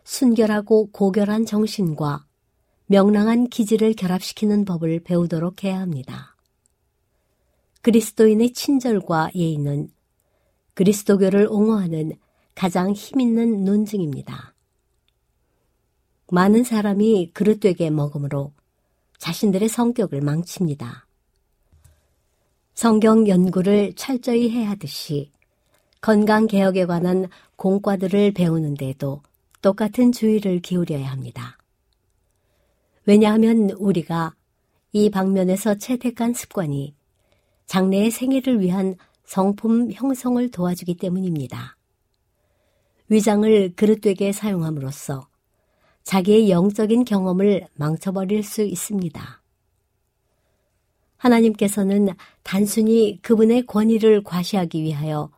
순결하고 0.02 0.90
고결한 0.90 1.46
정신과 1.46 2.26
명랑한 2.86 3.46
기질을 3.46 3.94
결합시키는 3.94 4.64
법을 4.64 5.04
배우도록 5.04 5.62
해야 5.62 5.78
합니다. 5.78 6.34
그리스도인의 7.82 8.52
친절과 8.54 9.30
예의는 9.36 9.88
그리스도교를 10.74 11.46
옹호하는 11.48 12.14
가장 12.56 12.90
힘있는 12.90 13.62
논증입니다. 13.62 14.52
많은 16.32 16.64
사람이 16.64 17.30
그릇되게 17.34 17.88
먹음으로 17.90 18.52
자신들의 19.18 19.68
성격을 19.68 20.22
망칩니다. 20.22 21.05
성경 22.76 23.26
연구를 23.26 23.94
철저히 23.94 24.50
해야 24.50 24.68
하듯이 24.68 25.32
건강 26.02 26.46
개혁에 26.46 26.84
관한 26.84 27.26
공과들을 27.56 28.32
배우는데도 28.32 29.22
똑같은 29.62 30.12
주의를 30.12 30.60
기울여야 30.60 31.10
합니다. 31.10 31.56
왜냐하면 33.06 33.70
우리가 33.70 34.34
이 34.92 35.08
방면에서 35.08 35.76
채택한 35.76 36.34
습관이 36.34 36.94
장래의 37.64 38.10
생애를 38.10 38.60
위한 38.60 38.96
성품 39.24 39.92
형성을 39.92 40.46
도와주기 40.50 40.98
때문입니다. 40.98 41.78
위장을 43.08 43.72
그릇되게 43.74 44.32
사용함으로써 44.32 45.26
자기의 46.02 46.50
영적인 46.50 47.06
경험을 47.06 47.68
망쳐버릴 47.76 48.42
수 48.42 48.60
있습니다. 48.60 49.45
하나님께서는 51.16 52.08
단순히 52.42 53.18
그분의 53.22 53.66
권위를 53.66 54.22
과시하기 54.22 54.82
위하여 54.82 55.30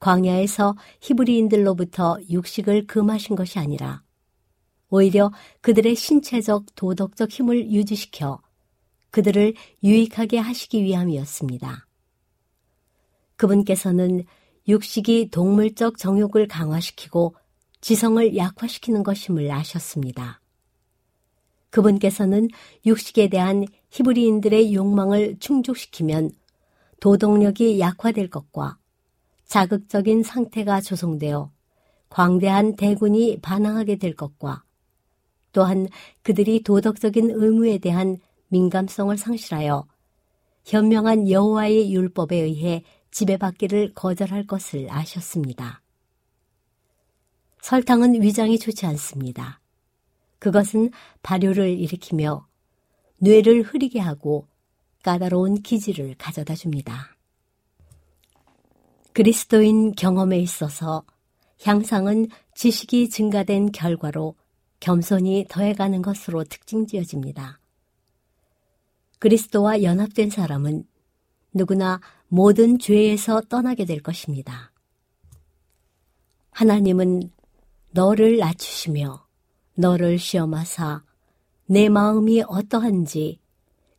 광야에서 0.00 0.76
히브리인들로부터 1.00 2.18
육식을 2.30 2.86
금하신 2.86 3.36
것이 3.36 3.58
아니라 3.58 4.02
오히려 4.90 5.32
그들의 5.60 5.94
신체적 5.94 6.74
도덕적 6.74 7.30
힘을 7.30 7.70
유지시켜 7.70 8.40
그들을 9.10 9.54
유익하게 9.82 10.38
하시기 10.38 10.82
위함이었습니다. 10.82 11.86
그분께서는 13.36 14.24
육식이 14.68 15.30
동물적 15.30 15.98
정욕을 15.98 16.48
강화시키고 16.48 17.34
지성을 17.80 18.36
약화시키는 18.36 19.02
것임을 19.02 19.50
아셨습니다. 19.50 20.40
그분께서는 21.74 22.48
육식에 22.86 23.28
대한 23.28 23.66
히브리인들의 23.90 24.74
욕망을 24.74 25.36
충족시키면 25.40 26.30
도덕력이 27.00 27.80
약화될 27.80 28.30
것과 28.30 28.78
자극적인 29.44 30.22
상태가 30.22 30.80
조성되어 30.80 31.50
광대한 32.10 32.76
대군이 32.76 33.40
반항하게 33.42 33.96
될 33.96 34.14
것과 34.14 34.62
또한 35.50 35.88
그들이 36.22 36.62
도덕적인 36.62 37.30
의무에 37.32 37.78
대한 37.78 38.18
민감성을 38.48 39.16
상실하여 39.18 39.84
현명한 40.64 41.28
여호와의 41.28 41.92
율법에 41.92 42.36
의해 42.36 42.84
지배받기를 43.10 43.94
거절할 43.94 44.46
것을 44.46 44.88
아셨습니다. 44.90 45.82
설탕은 47.62 48.22
위장이 48.22 48.60
좋지 48.60 48.86
않습니다. 48.86 49.63
그것은 50.38 50.90
발효를 51.22 51.78
일으키며 51.78 52.46
뇌를 53.18 53.62
흐리게 53.62 54.00
하고 54.00 54.46
까다로운 55.02 55.62
기질을 55.62 56.16
가져다 56.18 56.54
줍니다. 56.54 57.16
그리스도인 59.12 59.92
경험에 59.92 60.38
있어서 60.40 61.04
향상은 61.62 62.28
지식이 62.54 63.10
증가된 63.10 63.72
결과로 63.72 64.34
겸손이 64.80 65.46
더해가는 65.48 66.02
것으로 66.02 66.44
특징 66.44 66.86
지어집니다. 66.86 67.60
그리스도와 69.18 69.82
연합된 69.82 70.30
사람은 70.30 70.84
누구나 71.54 72.00
모든 72.28 72.78
죄에서 72.78 73.40
떠나게 73.42 73.84
될 73.84 74.02
것입니다. 74.02 74.72
하나님은 76.50 77.30
너를 77.92 78.38
낮추시며 78.38 79.23
너를 79.74 80.18
시험하사 80.18 81.02
내 81.66 81.88
마음이 81.88 82.42
어떠한지 82.46 83.38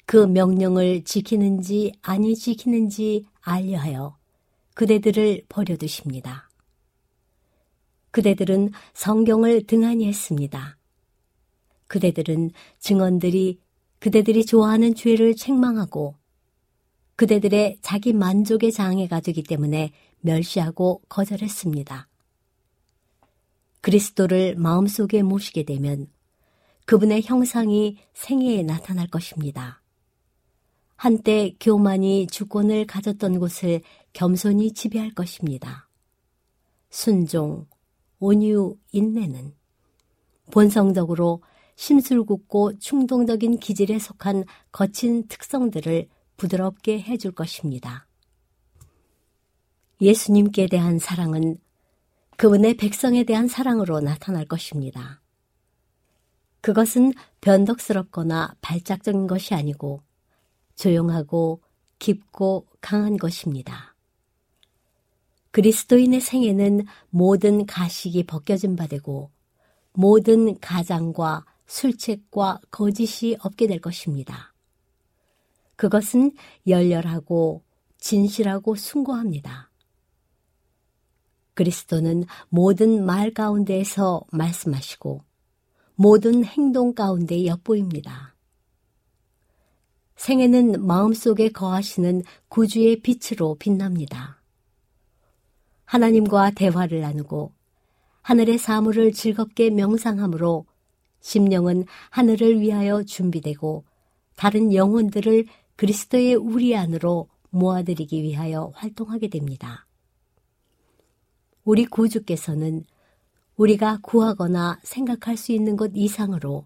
그 0.05 0.17
명령을 0.17 1.03
지키는지 1.03 1.93
아니 2.01 2.35
지키는지 2.35 3.25
알려하여 3.41 4.17
그대들을 4.73 5.43
버려두십니다. 5.49 6.49
그대들은 8.11 8.71
성경을 8.93 9.65
등한히 9.65 10.07
했습니다. 10.07 10.77
그대들은 11.87 12.51
증언들이 12.79 13.59
그대들이 13.99 14.45
좋아하는 14.45 14.93
죄를 14.93 15.35
책망하고 15.35 16.15
그대들의 17.15 17.79
자기 17.81 18.13
만족의 18.13 18.71
장애가 18.71 19.21
되기 19.21 19.41
때문에 19.43 19.91
멸시하고 20.19 21.01
거절했습니다. 21.09 22.07
그리스도를 23.85 24.55
마음속에 24.55 25.21
모시게 25.21 25.61
되면 25.61 26.07
그분의 26.85 27.21
형상이 27.21 27.99
생애에 28.15 28.63
나타날 28.63 29.05
것입니다. 29.05 29.83
한때 30.95 31.55
교만이 31.59 32.25
주권을 32.25 32.87
가졌던 32.87 33.37
곳을 33.37 33.81
겸손히 34.11 34.73
지배할 34.73 35.11
것입니다. 35.11 35.87
순종, 36.89 37.67
온유, 38.17 38.75
인내는 38.91 39.53
본성적으로 40.49 41.43
심술궂고 41.75 42.79
충동적인 42.79 43.59
기질에 43.59 43.99
속한 43.99 44.45
거친 44.71 45.27
특성들을 45.27 46.07
부드럽게 46.37 47.01
해줄 47.01 47.33
것입니다. 47.33 48.07
예수님께 50.01 50.65
대한 50.69 50.97
사랑은 50.97 51.59
그분의 52.37 52.75
백성에 52.77 53.23
대한 53.23 53.47
사랑으로 53.47 54.01
나타날 54.01 54.45
것입니다. 54.45 55.21
그것은 56.61 57.13
변덕스럽거나 57.41 58.55
발작적인 58.61 59.27
것이 59.27 59.53
아니고 59.53 60.01
조용하고 60.75 61.61
깊고 61.99 62.67
강한 62.81 63.17
것입니다. 63.17 63.95
그리스도인의 65.51 66.19
생애는 66.19 66.85
모든 67.09 67.65
가식이 67.65 68.25
벗겨진 68.25 68.75
바 68.75 68.87
되고 68.87 69.31
모든 69.93 70.59
가장과 70.59 71.45
술책과 71.67 72.59
거짓이 72.69 73.37
없게 73.39 73.67
될 73.67 73.79
것입니다. 73.79 74.53
그것은 75.77 76.31
열렬하고 76.67 77.63
진실하고 77.97 78.75
숭고합니다. 78.75 79.69
그리스도는 81.55 82.25
모든 82.49 83.05
말 83.05 83.33
가운데에서 83.33 84.21
말씀하시고 84.31 85.23
모든 85.95 86.45
행동 86.45 86.93
가운데 86.93 87.45
엿보입니다. 87.45 88.35
생애는 90.15 90.85
마음속에 90.85 91.49
거하시는 91.49 92.23
구주의 92.47 93.01
빛으로 93.01 93.55
빛납니다. 93.55 94.41
하나님과 95.85 96.51
대화를 96.51 97.01
나누고 97.01 97.53
하늘의 98.21 98.57
사물을 98.57 99.13
즐겁게 99.13 99.69
명상함으로 99.69 100.65
심령은 101.19 101.85
하늘을 102.09 102.59
위하여 102.59 103.03
준비되고 103.03 103.83
다른 104.35 104.73
영혼들을 104.73 105.45
그리스도의 105.75 106.35
우리 106.35 106.75
안으로 106.75 107.29
모아들이기 107.49 108.21
위하여 108.23 108.71
활동하게 108.75 109.29
됩니다. 109.29 109.84
우리 111.65 111.85
구주께서는 111.85 112.85
우리가 113.57 113.99
구하거나 114.01 114.79
생각할 114.83 115.35
수 115.35 115.51
있는 115.51 115.75
것 115.75 115.91
이상으로 115.95 116.65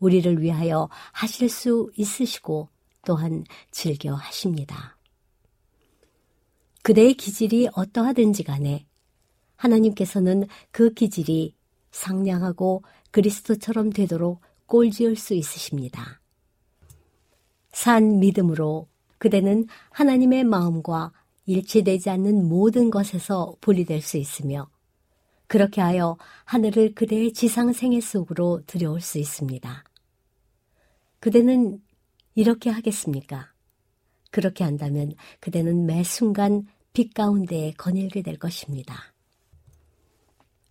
우리를 0.00 0.40
위하여 0.40 0.88
하실 1.12 1.48
수 1.48 1.90
있으시고 1.96 2.68
또한 3.04 3.44
즐겨 3.70 4.14
하십니다. 4.14 4.96
그대의 6.82 7.14
기질이 7.14 7.68
어떠하든지 7.74 8.44
간에 8.44 8.86
하나님께서는 9.56 10.46
그 10.70 10.92
기질이 10.92 11.54
상냥하고 11.90 12.82
그리스도처럼 13.10 13.90
되도록 13.90 14.40
꼴지을 14.66 15.16
수 15.16 15.34
있으십니다. 15.34 16.20
산 17.72 18.20
믿음으로 18.20 18.88
그대는 19.18 19.66
하나님의 19.90 20.44
마음과 20.44 21.12
일치되지 21.46 22.10
않는 22.10 22.48
모든 22.48 22.90
것에서 22.90 23.54
분리될 23.60 24.00
수 24.00 24.16
있으며 24.16 24.68
그렇게 25.46 25.80
하여 25.80 26.16
하늘을 26.44 26.94
그대의 26.94 27.32
지상 27.32 27.72
생애 27.72 28.00
속으로 28.00 28.62
들여올 28.66 29.00
수 29.00 29.18
있습니다. 29.18 29.84
그대는 31.20 31.80
이렇게 32.34 32.70
하겠습니까? 32.70 33.52
그렇게 34.30 34.64
한다면 34.64 35.12
그대는 35.40 35.86
매 35.86 36.02
순간 36.02 36.66
빛 36.92 37.14
가운데에 37.14 37.72
거닐게 37.72 38.22
될 38.22 38.38
것입니다. 38.38 39.12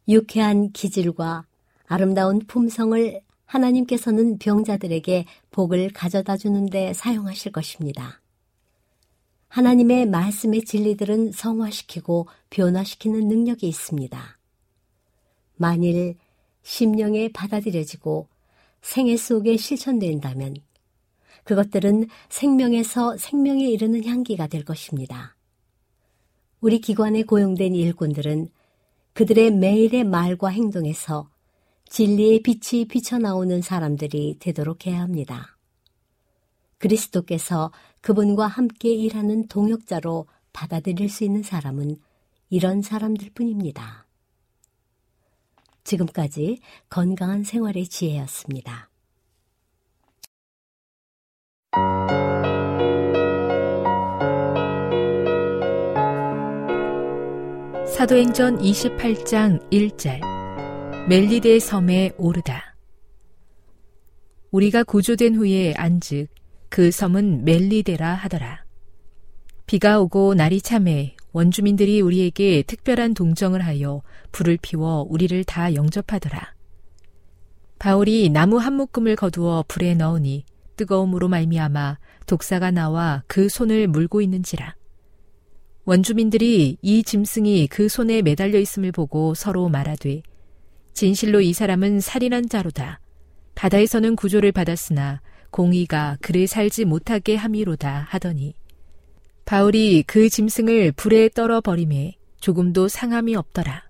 유쾌한 0.07 0.71
기질과 0.71 1.45
아름다운 1.85 2.39
품성을 2.39 3.21
하나님께서는 3.45 4.39
병자들에게 4.39 5.25
복을 5.51 5.91
가져다 5.93 6.37
주는데 6.37 6.93
사용하실 6.93 7.51
것입니다. 7.51 8.22
하나님의 9.53 10.07
말씀의 10.07 10.63
진리들은 10.63 11.31
성화시키고 11.31 12.27
변화시키는 12.49 13.27
능력이 13.27 13.67
있습니다. 13.67 14.39
만일 15.57 16.17
심령에 16.63 17.29
받아들여지고 17.31 18.27
생애 18.81 19.15
속에 19.15 19.57
실천된다면 19.57 20.55
그것들은 21.43 22.07
생명에서 22.29 23.17
생명에 23.17 23.69
이르는 23.69 24.05
향기가 24.05 24.47
될 24.47 24.65
것입니다. 24.65 25.35
우리 26.59 26.81
기관에 26.81 27.21
고용된 27.21 27.75
일꾼들은 27.75 28.49
그들의 29.13 29.51
매일의 29.51 30.03
말과 30.03 30.47
행동에서 30.47 31.29
진리의 31.89 32.41
빛이 32.41 32.85
비쳐나오는 32.85 33.61
사람들이 33.61 34.37
되도록 34.39 34.87
해야 34.87 35.01
합니다. 35.01 35.52
그리스도께서 36.83 37.71
그분과 38.01 38.45
함께 38.45 38.93
일하는 38.93 39.47
동역자로 39.47 40.27
받아들일 40.51 41.07
수 41.07 41.23
있는 41.23 41.41
사람은 41.41 41.95
이런 42.49 42.81
사람들 42.81 43.29
뿐입니다. 43.33 44.05
지금까지 45.85 46.59
건강한 46.89 47.43
생활의 47.43 47.87
지혜였습니다. 47.87 48.89
사도행전 57.95 58.59
28장 58.59 59.71
1절 59.71 61.07
멜리데 61.07 61.59
섬에 61.59 62.11
오르다 62.17 62.75
우리가 64.51 64.83
구조된 64.83 65.35
후에 65.35 65.73
안즉 65.75 66.32
그 66.73 66.89
섬은 66.89 67.45
멜리데라 67.45 68.15
하더라. 68.15 68.65
비가 69.67 69.99
오고 69.99 70.33
날이 70.33 70.59
참해 70.59 71.15
원주민들이 71.31 72.01
우리에게 72.01 72.63
특별한 72.63 73.13
동정을 73.13 73.61
하여 73.61 74.01
불을 74.31 74.57
피워 74.59 75.05
우리를 75.07 75.43
다 75.43 75.75
영접하더라. 75.75 76.55
바울이 77.77 78.27
나무 78.29 78.57
한 78.57 78.73
묶음을 78.73 79.15
거두어 79.15 79.65
불에 79.67 79.93
넣으니 79.93 80.45
뜨거움으로 80.75 81.27
말미암아 81.27 81.99
독사가 82.25 82.71
나와 82.71 83.21
그 83.27 83.49
손을 83.49 83.87
물고 83.87 84.21
있는지라. 84.21 84.75
원주민들이 85.85 86.77
이 86.81 87.03
짐승이 87.03 87.67
그 87.67 87.87
손에 87.87 88.23
매달려 88.23 88.57
있음을 88.57 88.91
보고 88.91 89.35
서로 89.35 89.69
말하되 89.69 90.23
진실로 90.93 91.39
이 91.39 91.53
사람은 91.53 91.99
살인한 91.99 92.49
자로다. 92.49 92.99
바다에서는 93.53 94.15
구조를 94.15 94.51
받았으나 94.51 95.21
공의가 95.53 96.17
그를 96.19 96.47
살지 96.47 96.83
못하게 96.83 97.35
함이로다 97.35 98.07
하더니 98.09 98.55
바울이 99.45 100.03
그 100.07 100.27
짐승을 100.27 100.93
불에 100.93 101.29
떨어 101.29 101.61
버림에 101.61 102.15
조금도 102.39 102.87
상함이 102.87 103.35
없더라. 103.35 103.83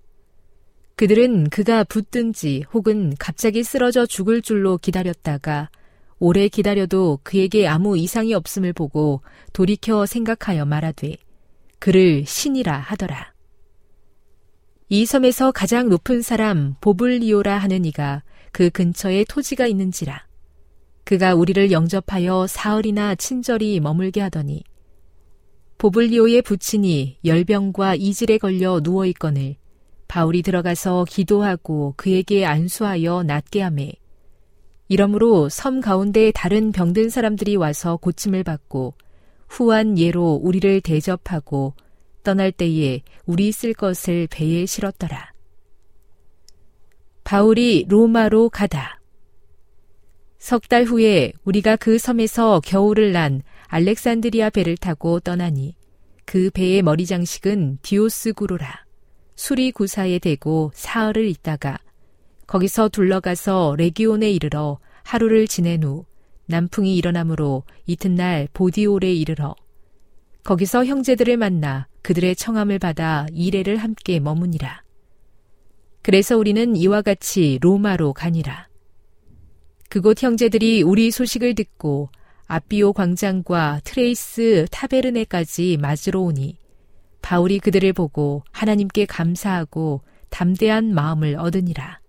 그들은 0.96 1.48
그가 1.48 1.82
붙든지 1.82 2.64
혹은 2.72 3.14
갑자기 3.18 3.64
쓰러져 3.64 4.04
죽을 4.04 4.42
줄로 4.42 4.76
기다렸다가 4.76 5.70
오래 6.18 6.48
기다려도 6.48 7.20
그에게 7.22 7.66
아무 7.66 7.96
이상이 7.96 8.34
없음을 8.34 8.74
보고 8.74 9.22
돌이켜 9.52 10.06
생각하여 10.06 10.66
말하되 10.66 11.16
그를 11.78 12.24
신이라 12.26 12.78
하더라. 12.78 13.32
이 14.90 15.06
섬에서 15.06 15.50
가장 15.50 15.88
높은 15.88 16.20
사람 16.20 16.74
보블리오라 16.82 17.56
하는 17.56 17.86
이가 17.86 18.22
그 18.52 18.68
근처에 18.68 19.24
토지가 19.24 19.66
있는지라. 19.66 20.33
그가 21.04 21.34
우리를 21.34 21.70
영접하여 21.70 22.46
사흘이나 22.46 23.14
친절히 23.14 23.78
머물게 23.80 24.20
하더니 24.20 24.64
보블리오의 25.78 26.42
부친이 26.42 27.18
열병과 27.24 27.96
이질에 27.96 28.38
걸려 28.38 28.80
누워 28.80 29.06
있거늘 29.06 29.56
바울이 30.08 30.42
들어가서 30.42 31.04
기도하고 31.08 31.94
그에게 31.96 32.46
안수하여 32.46 33.22
낫게 33.24 33.60
하매 33.60 33.92
이러므로 34.88 35.48
섬 35.48 35.80
가운데 35.80 36.30
다른 36.32 36.72
병든 36.72 37.08
사람들이 37.08 37.56
와서 37.56 37.96
고침을 37.96 38.44
받고 38.44 38.94
후한 39.48 39.98
예로 39.98 40.40
우리를 40.42 40.80
대접하고 40.80 41.74
떠날 42.22 42.50
때에 42.52 43.02
우리 43.26 43.52
쓸 43.52 43.74
것을 43.74 44.26
배에 44.30 44.66
실었더라. 44.66 45.32
바울이 47.22 47.86
로마로 47.88 48.50
가다. 48.50 49.00
석 50.44 50.68
달 50.68 50.84
후에 50.84 51.32
우리가 51.44 51.76
그 51.76 51.96
섬에서 51.96 52.60
겨울을 52.60 53.12
난 53.12 53.40
알렉산드리아 53.68 54.50
배를 54.50 54.76
타고 54.76 55.18
떠나니 55.18 55.74
그 56.26 56.50
배의 56.50 56.82
머리 56.82 57.06
장식은 57.06 57.78
디오스 57.80 58.34
구로라. 58.34 58.84
수리 59.36 59.72
구사에 59.72 60.18
대고 60.18 60.70
사흘을 60.74 61.24
있다가 61.28 61.78
거기서 62.46 62.90
둘러가서 62.90 63.76
레기온에 63.78 64.30
이르러 64.30 64.80
하루를 65.04 65.46
지낸 65.46 65.82
후 65.82 66.04
남풍이 66.44 66.94
일어나므로 66.94 67.62
이튿날 67.86 68.46
보디올에 68.52 69.14
이르러 69.14 69.54
거기서 70.42 70.84
형제들을 70.84 71.38
만나 71.38 71.88
그들의 72.02 72.36
청함을 72.36 72.78
받아 72.78 73.26
이레를 73.32 73.78
함께 73.78 74.20
머무니라. 74.20 74.82
그래서 76.02 76.36
우리는 76.36 76.76
이와 76.76 77.00
같이 77.00 77.58
로마로 77.62 78.12
가니라. 78.12 78.68
그곳 79.94 80.24
형제들이 80.24 80.82
우리 80.82 81.12
소식을 81.12 81.54
듣고 81.54 82.08
압비오 82.48 82.94
광장과 82.94 83.82
트레이스 83.84 84.66
타베르네까지 84.72 85.76
맞으러 85.80 86.18
오니 86.18 86.58
바울이 87.22 87.60
그들을 87.60 87.92
보고 87.92 88.42
하나님께 88.50 89.06
감사하고 89.06 90.02
담대한 90.30 90.92
마음을 90.92 91.36
얻으니라. 91.36 92.00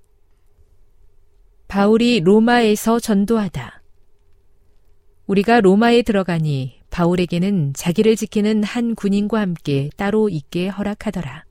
바울이 1.68 2.22
로마에서 2.22 3.00
전도하다. 3.00 3.84
우리가 5.28 5.62
로마에 5.62 6.02
들어가니 6.02 6.82
바울에게는 6.90 7.74
자기를 7.76 8.16
지키는 8.16 8.64
한 8.64 8.96
군인과 8.96 9.40
함께 9.40 9.92
따로 9.96 10.28
있게 10.28 10.70
허락하더라. 10.70 11.46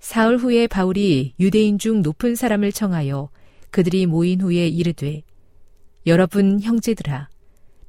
사흘 0.00 0.36
후에 0.36 0.66
바울이 0.66 1.32
유대인 1.40 1.78
중 1.78 2.02
높은 2.02 2.34
사람을 2.34 2.72
청하여 2.72 3.30
그들이 3.70 4.06
모인 4.06 4.40
후에 4.40 4.68
이르되 4.68 5.22
여러분 6.06 6.60
형제들아 6.60 7.28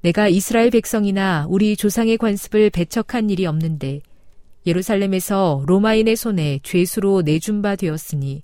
내가 0.01 0.27
이스라엘 0.27 0.69
백성이나 0.69 1.45
우리 1.49 1.75
조상의 1.75 2.17
관습을 2.17 2.69
배척한 2.69 3.29
일이 3.29 3.45
없는데 3.45 4.01
예루살렘에서 4.65 5.63
로마인의 5.65 6.15
손에 6.15 6.59
죄수로 6.63 7.21
내준 7.21 7.61
바 7.61 7.75
되었으니 7.75 8.43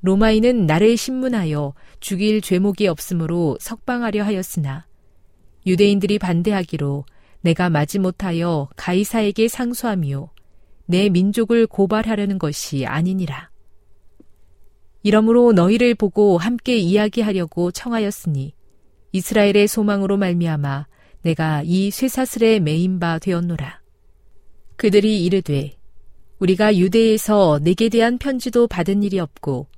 로마인은 0.00 0.66
나를 0.66 0.96
신문하여 0.96 1.74
죽일 2.00 2.40
죄목이 2.40 2.86
없으므로 2.86 3.56
석방하려 3.60 4.24
하였으나 4.24 4.86
유대인들이 5.66 6.18
반대하기로 6.18 7.04
내가 7.40 7.70
마지못하여 7.70 8.68
가이사에게 8.76 9.48
상소하며 9.48 10.30
내 10.86 11.08
민족을 11.08 11.66
고발하려는 11.66 12.38
것이 12.38 12.86
아니니라. 12.86 13.47
이러므로 15.08 15.52
너희를 15.52 15.94
보고 15.94 16.36
함께 16.36 16.76
이야기하려고 16.76 17.70
청하였으니 17.70 18.52
이스라엘의 19.12 19.66
소망으로 19.66 20.18
말미암아 20.18 20.86
내가 21.22 21.62
이 21.64 21.90
쇠사슬에 21.90 22.60
매인 22.60 23.00
바 23.00 23.18
되었노라. 23.18 23.80
그들이 24.76 25.24
이르되 25.24 25.72
우리가 26.40 26.76
유대에서 26.76 27.58
내게 27.62 27.88
대한 27.88 28.18
편지도 28.18 28.66
받은 28.66 29.02
일이 29.02 29.18
없고 29.18 29.68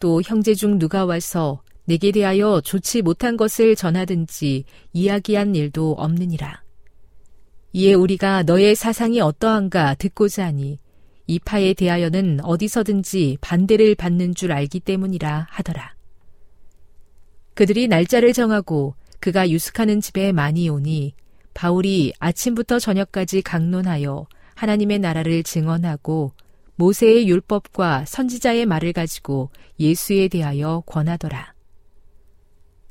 또 0.00 0.20
형제 0.22 0.52
중 0.52 0.78
누가 0.78 1.06
와서 1.06 1.62
내게 1.86 2.12
대하여 2.12 2.60
좋지 2.60 3.00
못한 3.00 3.38
것을 3.38 3.76
전하든지 3.76 4.64
이야기한 4.92 5.54
일도 5.54 5.92
없느니라. 5.92 6.62
이에 7.72 7.94
우리가 7.94 8.42
너의 8.42 8.74
사상이 8.74 9.22
어떠한가 9.22 9.94
듣고자 9.94 10.44
하니 10.44 10.78
이 11.26 11.38
파에 11.38 11.74
대하여는 11.74 12.40
어디서든지 12.42 13.38
반대를 13.40 13.94
받는 13.94 14.34
줄 14.34 14.52
알기 14.52 14.80
때문이라 14.80 15.46
하더라. 15.50 15.94
그들이 17.54 17.88
날짜를 17.88 18.32
정하고 18.32 18.94
그가 19.20 19.48
유숙하는 19.48 20.00
집에 20.00 20.32
많이 20.32 20.68
오니 20.68 21.14
바울이 21.54 22.12
아침부터 22.18 22.78
저녁까지 22.78 23.42
강론하여 23.42 24.26
하나님의 24.54 24.98
나라를 24.98 25.42
증언하고 25.42 26.32
모세의 26.76 27.28
율법과 27.28 28.04
선지자의 28.06 28.66
말을 28.66 28.92
가지고 28.92 29.50
예수에 29.78 30.28
대하여 30.28 30.82
권하더라. 30.86 31.54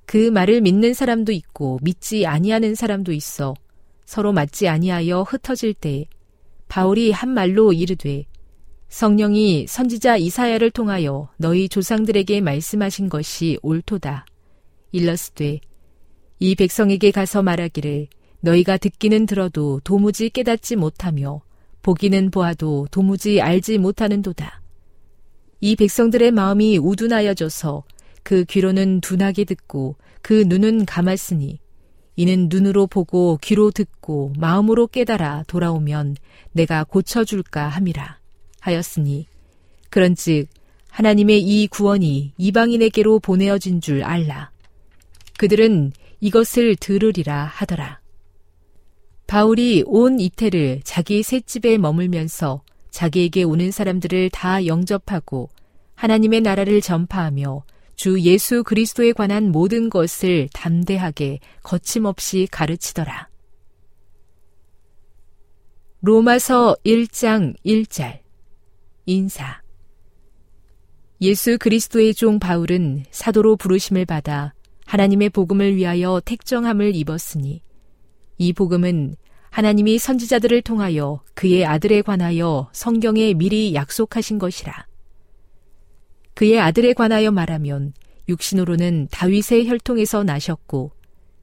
그 0.05 0.29
말을 0.29 0.61
믿는 0.61 0.93
사람도 0.93 1.31
있고 1.31 1.79
믿지 1.81 2.25
아니하는 2.25 2.75
사람도 2.75 3.11
있어 3.11 3.53
서로 4.05 4.31
맞지 4.31 4.67
아니하여 4.67 5.23
흩어질 5.23 5.73
때 5.73 6.05
바울이 6.73 7.11
한 7.11 7.29
말로 7.29 7.71
이르되 7.71 8.25
성령이 8.89 9.67
선지자 9.67 10.17
이사야를 10.17 10.71
통하여 10.71 11.29
너희 11.37 11.69
조상들에게 11.69 12.41
말씀하신 12.41 13.09
것이 13.09 13.59
옳도다. 13.61 14.25
일러스되 14.91 15.59
이 16.39 16.55
백성에게 16.55 17.11
가서 17.11 17.43
말하기를 17.43 18.07
너희가 18.39 18.77
듣기는 18.77 19.27
들어도 19.27 19.81
도무지 19.83 20.31
깨닫지 20.31 20.75
못하며 20.75 21.43
보기는 21.83 22.31
보아도 22.31 22.87
도무지 22.89 23.39
알지 23.39 23.77
못하는도다. 23.77 24.59
이 25.61 25.75
백성들의 25.75 26.31
마음이 26.31 26.79
우둔하여져서 26.79 27.83
그 28.23 28.45
귀로는 28.45 29.01
둔하게 29.01 29.43
듣고 29.43 29.95
그 30.23 30.43
눈은 30.47 30.85
감았으니 30.85 31.59
이는 32.15 32.47
눈으로 32.49 32.87
보고 32.87 33.37
귀로 33.41 33.71
듣고 33.71 34.33
마음으로 34.37 34.87
깨달아 34.87 35.45
돌아오면 35.47 36.15
내가 36.51 36.83
고쳐줄까 36.83 37.67
함이라 37.67 38.19
하였으니 38.59 39.27
그런즉 39.89 40.47
하나님의 40.89 41.41
이 41.41 41.67
구원이 41.67 42.33
이방인에게로 42.37 43.19
보내어진 43.19 43.81
줄 43.81 44.03
알라. 44.03 44.51
그들은 45.37 45.91
이것을 46.19 46.75
들으리라 46.75 47.45
하더라. 47.45 47.99
바울이 49.25 49.83
온 49.87 50.19
이태를 50.19 50.81
자기 50.83 51.23
셋집에 51.23 51.79
머물면서 51.79 52.61
자기에게 52.91 53.41
오는 53.41 53.71
사람들을 53.71 54.29
다 54.29 54.67
영접하고 54.67 55.49
하나님의 55.95 56.41
나라를 56.41 56.79
전파하며 56.81 57.63
주 57.95 58.19
예수 58.21 58.63
그리스도에 58.63 59.13
관한 59.13 59.51
모든 59.51 59.89
것을 59.89 60.49
담대하게 60.53 61.39
거침없이 61.61 62.47
가르치더라. 62.51 63.29
로마서 66.01 66.75
1장 66.85 67.55
1절 67.65 68.19
인사 69.05 69.61
예수 71.21 71.57
그리스도의 71.57 72.13
종 72.13 72.39
바울은 72.39 73.05
사도로 73.09 73.55
부르심을 73.55 74.05
받아 74.05 74.53
하나님의 74.85 75.29
복음을 75.29 75.77
위하여 75.77 76.21
택정함을 76.25 76.93
입었으니 76.95 77.63
이 78.37 78.53
복음은 78.53 79.15
하나님이 79.49 79.97
선지자들을 79.97 80.63
통하여 80.63 81.23
그의 81.35 81.65
아들에 81.65 82.01
관하여 82.01 82.69
성경에 82.73 83.33
미리 83.33 83.73
약속하신 83.73 84.39
것이라. 84.39 84.87
그의 86.33 86.59
아들에 86.59 86.93
관하여 86.93 87.31
말하면 87.31 87.93
육신으로는 88.27 89.09
다윗의 89.11 89.67
혈통에서 89.67 90.23
나셨고 90.23 90.91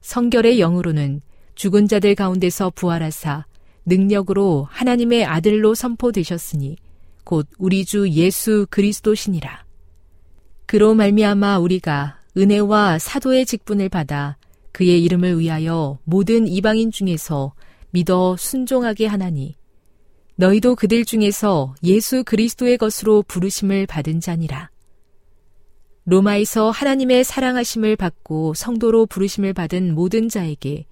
성결의 0.01 0.59
영으로는 0.59 1.21
죽은 1.55 1.87
자들 1.87 2.15
가운데서 2.15 2.71
부활하사 2.71 3.45
능력으로 3.85 4.67
하나님의 4.69 5.25
아들로 5.25 5.75
선포되셨으니 5.75 6.77
곧 7.23 7.47
우리 7.57 7.85
주 7.85 8.09
예수 8.09 8.65
그리스도시니라. 8.69 9.63
그로 10.65 10.95
말미암아 10.95 11.59
우리가 11.59 12.19
은혜와 12.37 12.99
사도의 12.99 13.45
직분을 13.45 13.89
받아 13.89 14.37
그의 14.71 15.03
이름을 15.03 15.39
위하여 15.39 15.99
모든 16.03 16.47
이방인 16.47 16.91
중에서 16.91 17.53
믿어 17.91 18.37
순종하게 18.37 19.05
하나니 19.05 19.55
너희도 20.35 20.75
그들 20.75 21.05
중에서 21.05 21.75
예수 21.83 22.23
그리스도의 22.23 22.77
것으로 22.77 23.21
부르심을 23.23 23.85
받은 23.85 24.21
자니라. 24.21 24.70
로마에서 26.05 26.71
하나님의 26.71 27.23
사랑하심을 27.23 27.95
받고 27.95 28.53
성도로 28.55 29.05
부르심을 29.05 29.53
받은 29.53 29.93
모든 29.93 30.29
자에게 30.29 30.85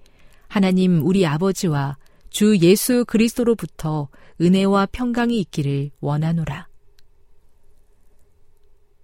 하나님 0.48 1.04
우리 1.04 1.26
아버지와 1.26 1.96
주 2.28 2.56
예수 2.58 3.04
그리스도로부터 3.06 4.08
은혜와 4.40 4.86
평강이 4.92 5.38
있기를 5.40 5.90
원하노라. 6.00 6.68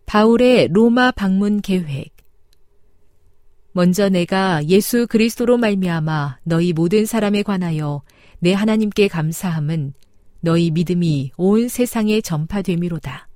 바울의 0.07 0.69
로마 0.69 1.11
방문 1.11 1.61
계획 1.61 2.15
먼저 3.73 4.09
내가 4.09 4.65
예수 4.69 5.07
그리스도로 5.09 5.59
말미암아 5.59 6.39
너희 6.45 6.73
모든 6.73 7.05
사람에 7.05 7.43
관하여 7.43 8.03
내 8.39 8.55
하나님께 8.55 9.09
감사함은 9.09 9.93
너희 10.41 10.71
믿음이 10.71 11.33
온 11.37 11.69
세상에 11.69 12.21
전파됨이로다. 12.21 13.29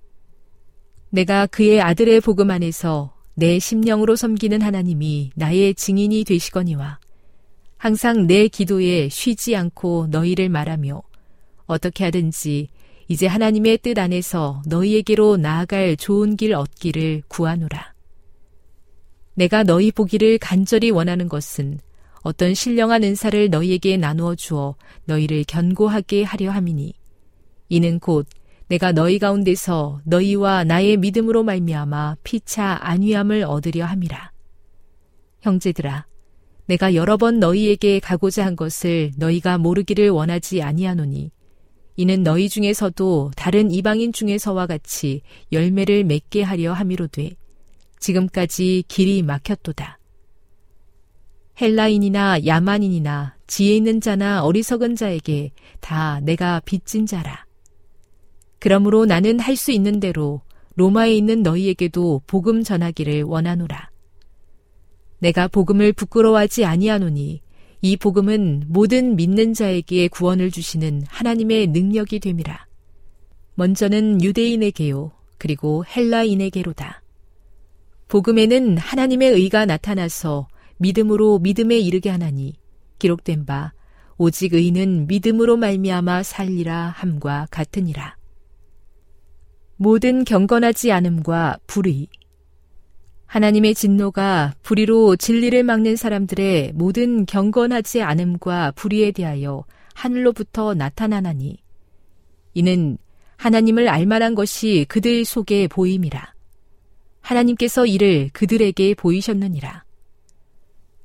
내가 1.10 1.46
그의 1.46 1.80
아들의 1.80 2.20
복음 2.20 2.50
안에서 2.50 3.14
내 3.34 3.58
심령으로 3.58 4.16
섬기는 4.16 4.62
하나님이 4.62 5.32
나의 5.34 5.74
증인이 5.74 6.24
되시거니와 6.24 6.98
항상 7.76 8.26
내 8.26 8.46
기도에 8.48 9.08
쉬지 9.08 9.56
않고 9.56 10.08
너희를 10.10 10.48
말하며 10.48 11.02
어떻게 11.66 12.04
하든지 12.04 12.68
이제 13.08 13.26
하나님의 13.26 13.78
뜻 13.78 13.98
안에서 13.98 14.62
너희에게로 14.66 15.36
나아갈 15.36 15.96
좋은 15.96 16.36
길 16.36 16.54
얻기를 16.54 17.22
구하노라. 17.26 17.94
내가 19.34 19.64
너희 19.64 19.90
보기를 19.90 20.38
간절히 20.38 20.90
원하는 20.90 21.28
것은 21.28 21.80
어떤 22.22 22.54
신령한 22.54 23.02
은사를 23.02 23.50
너희에게 23.50 23.96
나누어 23.96 24.34
주어 24.36 24.76
너희를 25.06 25.44
견고하게 25.48 26.22
하려 26.22 26.50
함이니 26.50 26.92
이는 27.68 27.98
곧 27.98 28.26
내가 28.70 28.92
너희 28.92 29.18
가운데서 29.18 30.00
너희와 30.04 30.62
나의 30.62 30.96
믿음으로 30.96 31.42
말미암아 31.42 32.18
피차 32.22 32.78
안위함을 32.82 33.42
얻으려 33.42 33.84
함이라. 33.84 34.30
형제들아, 35.40 36.06
내가 36.66 36.94
여러 36.94 37.16
번 37.16 37.40
너희에게 37.40 37.98
가고자 37.98 38.46
한 38.46 38.54
것을 38.54 39.10
너희가 39.16 39.58
모르기를 39.58 40.10
원하지 40.10 40.62
아니하노니 40.62 41.32
이는 41.96 42.22
너희 42.22 42.48
중에서도 42.48 43.32
다른 43.34 43.72
이방인 43.72 44.12
중에서와 44.12 44.68
같이 44.68 45.22
열매를 45.50 46.04
맺게 46.04 46.44
하려 46.44 46.72
함이로돼 46.72 47.32
지금까지 47.98 48.84
길이 48.86 49.22
막혔도다. 49.22 49.98
헬라인이나 51.60 52.46
야만인이나 52.46 53.34
지혜 53.48 53.74
있는 53.74 54.00
자나 54.00 54.44
어리석은 54.44 54.94
자에게 54.94 55.50
다 55.80 56.20
내가 56.20 56.60
빚진 56.64 57.04
자라. 57.06 57.49
그러므로 58.60 59.06
나는 59.06 59.40
할 59.40 59.56
수 59.56 59.72
있는 59.72 59.98
대로 59.98 60.42
로마에 60.76 61.12
있는 61.12 61.42
너희에게도 61.42 62.22
복음 62.26 62.62
전하기를 62.62 63.24
원하노라. 63.24 63.90
내가 65.18 65.48
복음을 65.48 65.92
부끄러워하지 65.92 66.64
아니하노니 66.64 67.42
이 67.82 67.96
복음은 67.96 68.64
모든 68.68 69.16
믿는 69.16 69.54
자에게 69.54 70.08
구원을 70.08 70.50
주시는 70.50 71.04
하나님의 71.08 71.68
능력이 71.68 72.20
됨이라. 72.20 72.66
먼저는 73.54 74.22
유대인에게요, 74.22 75.12
그리고 75.38 75.84
헬라인에게로다. 75.84 77.02
복음에는 78.08 78.76
하나님의 78.76 79.30
의가 79.32 79.66
나타나서 79.66 80.48
믿음으로 80.78 81.38
믿음에 81.38 81.78
이르게 81.78 82.10
하나니 82.10 82.54
기록된 82.98 83.46
바 83.46 83.72
오직 84.16 84.54
의는 84.54 85.06
믿음으로 85.06 85.56
말미암아 85.56 86.22
살리라 86.22 86.94
함과 86.96 87.46
같으니라. 87.50 88.19
모든 89.82 90.24
경건하지 90.24 90.92
않음과 90.92 91.56
불의 91.66 92.08
하나님의 93.24 93.74
진노가 93.74 94.52
불의로 94.60 95.16
진리를 95.16 95.62
막는 95.62 95.96
사람들의 95.96 96.72
모든 96.74 97.24
경건하지 97.24 98.02
않음과 98.02 98.72
불의에 98.72 99.10
대하여 99.10 99.64
하늘로부터 99.94 100.74
나타나나니 100.74 101.56
이는 102.52 102.98
하나님을 103.38 103.88
알만한 103.88 104.34
것이 104.34 104.84
그들 104.86 105.24
속에 105.24 105.66
보임이라. 105.66 106.34
하나님께서 107.22 107.86
이를 107.86 108.28
그들에게 108.34 108.94
보이셨느니라. 108.96 109.86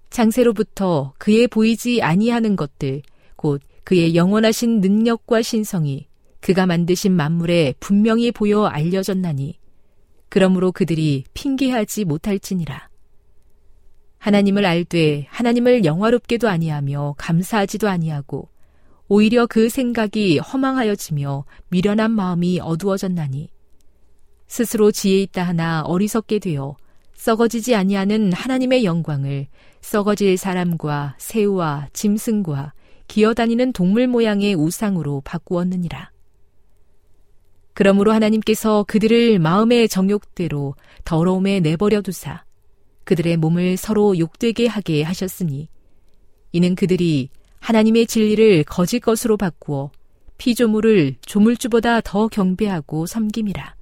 장세로부터 0.09 1.13
그의 1.17 1.47
보이지 1.47 2.01
아니하는 2.01 2.57
것들, 2.57 3.03
곧 3.37 3.61
그의 3.85 4.15
영원하신 4.15 4.81
능력과 4.81 5.43
신성이 5.43 6.09
그가 6.45 6.67
만드신 6.67 7.11
만물에 7.11 7.73
분명히 7.79 8.31
보여 8.31 8.65
알려졌나니, 8.65 9.57
그러므로 10.29 10.71
그들이 10.71 11.23
핑계하지 11.33 12.05
못할지니라. 12.05 12.87
하나님을 14.19 14.63
알되 14.63 15.25
하나님을 15.31 15.85
영화롭게도 15.85 16.47
아니하며 16.47 17.15
감사하지도 17.17 17.89
아니하고 17.89 18.47
오히려 19.07 19.47
그 19.47 19.69
생각이 19.69 20.37
허망하여지며 20.37 21.45
미련한 21.69 22.11
마음이 22.11 22.59
어두워졌나니 22.61 23.49
스스로 24.45 24.91
지혜 24.91 25.23
있다 25.23 25.41
하나 25.41 25.81
어리석게 25.81 26.37
되어 26.37 26.75
썩어지지 27.15 27.73
아니하는 27.73 28.31
하나님의 28.33 28.85
영광을 28.85 29.47
썩어질 29.81 30.37
사람과 30.37 31.15
새우와 31.17 31.87
짐승과 31.93 32.73
기어다니는 33.07 33.73
동물 33.73 34.05
모양의 34.05 34.53
우상으로 34.53 35.23
바꾸었느니라. 35.25 36.13
그러므로 37.75 38.13
하나님께서 38.13 38.85
그들을 38.87 39.37
마음의 39.37 39.89
정욕대로 39.89 40.75
더러움에 41.03 41.59
내버려 41.59 42.01
두사 42.01 42.43
그들의 43.03 43.37
몸을 43.37 43.77
서로 43.77 44.17
욕되게 44.17 44.65
하게 44.65 45.03
하셨으니 45.03 45.67
이는 46.53 46.73
그들이 46.73 47.29
하나님의 47.59 48.07
진리를 48.07 48.63
거짓 48.63 49.01
것으로 49.01 49.35
바꾸어 49.35 49.91
피조물을 50.37 51.17
조물주보다 51.21 52.01
더 52.01 52.27
경배하고 52.27 53.05
섬김이라. 53.05 53.75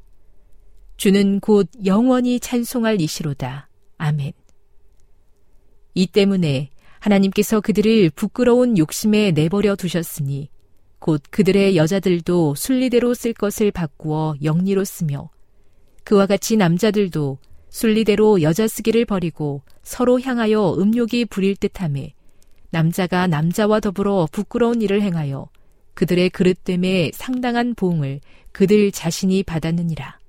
주는 0.97 1.39
곧 1.39 1.69
영원히 1.85 2.39
찬송할 2.39 2.99
이시로다. 2.99 3.69
아멘. 3.97 4.31
이 5.93 6.07
때문에 6.07 6.69
하나님께서 6.99 7.61
그들을 7.61 8.09
부끄러운 8.11 8.77
욕심에 8.77 9.31
내버려 9.31 9.75
두셨으니 9.75 10.49
곧 11.03 11.21
그들의 11.31 11.75
여자들도 11.75 12.55
순리대로 12.55 13.13
쓸 13.13 13.33
것을 13.33 13.71
바꾸어 13.71 14.35
영리로 14.41 14.85
쓰며 14.85 15.29
그와 16.05 16.27
같이 16.27 16.55
남자들도 16.55 17.39
순리대로 17.67 18.41
여자 18.41 18.69
쓰기를 18.69 19.03
버리고 19.03 19.63
서로 19.81 20.21
향하여 20.21 20.77
음욕이 20.79 21.25
부릴 21.25 21.57
듯함에 21.57 22.13
남자가 22.69 23.27
남자와 23.27 23.81
더불어 23.81 24.29
부끄러운 24.31 24.81
일을 24.81 25.01
행하여 25.01 25.49
그들의 25.93 26.29
그릇됨에 26.29 27.11
상당한 27.13 27.75
보응을 27.75 28.21
그들 28.53 28.93
자신이 28.93 29.43
받았느니라. 29.43 30.19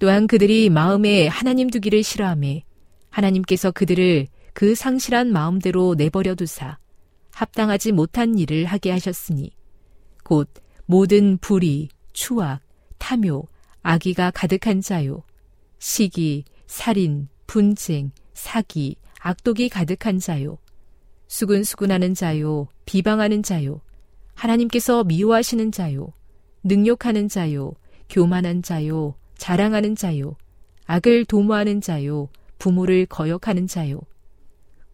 또한 0.00 0.26
그들이 0.26 0.68
마음에 0.68 1.28
하나님 1.28 1.70
두기를 1.70 2.02
싫어함에 2.02 2.64
하나님께서 3.08 3.70
그들을 3.70 4.26
그 4.52 4.74
상실한 4.74 5.32
마음대로 5.32 5.94
내버려 5.94 6.34
두사 6.34 6.78
합당하지 7.34 7.92
못한 7.92 8.38
일을 8.38 8.64
하게 8.64 8.90
하셨으니 8.90 9.50
곧 10.22 10.48
모든 10.86 11.36
불의, 11.38 11.88
추악, 12.12 12.60
탐욕, 12.98 13.50
악의가 13.82 14.30
가득한 14.30 14.80
자요. 14.80 15.22
시기, 15.78 16.44
살인, 16.66 17.28
분쟁, 17.46 18.12
사기, 18.32 18.96
악독이 19.20 19.68
가득한 19.68 20.18
자요. 20.18 20.58
수근수근하는 21.28 22.14
자요. 22.14 22.68
비방하는 22.86 23.42
자요. 23.42 23.80
하나님께서 24.34 25.04
미워하시는 25.04 25.72
자요. 25.72 26.12
능욕하는 26.62 27.28
자요. 27.28 27.72
교만한 28.08 28.62
자요. 28.62 29.14
자랑하는 29.36 29.96
자요. 29.96 30.36
악을 30.86 31.24
도모하는 31.24 31.80
자요. 31.80 32.28
부모를 32.58 33.06
거역하는 33.06 33.66
자요. 33.66 34.00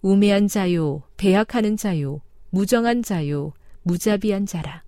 우매한 0.03 0.49
자요. 0.49 1.03
배약하는 1.17 1.77
자요 1.77 2.21
무정한 2.51 3.03
자요, 3.03 3.53
무자비한 3.83 4.47
자라. 4.47 4.83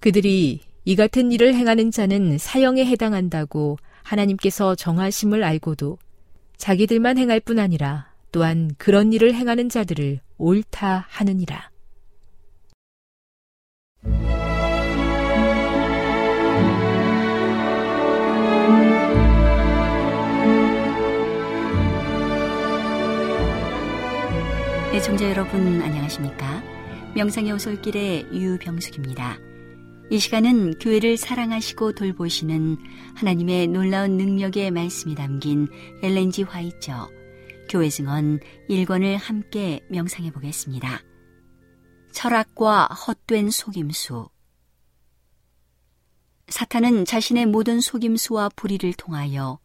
그들이 0.00 0.60
이 0.84 0.96
같은 0.96 1.30
일을 1.30 1.54
행하는 1.54 1.90
자는 1.90 2.38
사형에 2.38 2.84
해당한다고 2.86 3.78
하나님께서 4.02 4.74
정하심을 4.74 5.44
알고도 5.44 5.98
자기들만 6.56 7.18
행할 7.18 7.40
뿐 7.40 7.58
아니라 7.58 8.10
또한 8.32 8.70
그런 8.78 9.12
일을 9.12 9.34
행하는 9.34 9.68
자들을 9.68 10.20
옳다 10.38 11.06
하느니라. 11.08 11.70
애청자 24.92 25.24
네, 25.24 25.30
여러분 25.30 25.80
안녕하십니까? 25.80 26.69
명상의 27.14 27.50
오솔길의 27.52 28.28
유병숙입니다. 28.32 29.36
이 30.10 30.18
시간은 30.18 30.78
교회를 30.78 31.16
사랑하시고 31.16 31.92
돌보시는 31.92 32.76
하나님의 33.16 33.66
놀라운 33.66 34.16
능력의 34.16 34.70
말씀이 34.70 35.16
담긴 35.16 35.68
엘렌지 36.02 36.44
화이처 36.44 37.10
교회 37.68 37.88
증언 37.88 38.38
1권을 38.68 39.16
함께 39.16 39.80
명상해 39.88 40.30
보겠습니다. 40.30 41.00
철학과 42.12 42.86
헛된 42.86 43.50
속임수 43.50 44.28
사탄은 46.48 47.04
자신의 47.04 47.46
모든 47.46 47.80
속임수와 47.80 48.50
불의를 48.56 48.92
통하여 48.94 49.58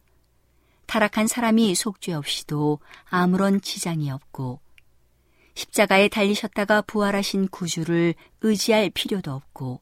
타락한 0.86 1.26
사람이 1.26 1.74
속죄 1.74 2.12
없이도 2.12 2.80
아무런 3.04 3.60
지장이 3.60 4.10
없고 4.10 4.60
십자가에 5.56 6.08
달리셨다가 6.08 6.82
부활하신 6.82 7.48
구주를 7.48 8.14
의지할 8.42 8.90
필요도 8.90 9.32
없고 9.32 9.80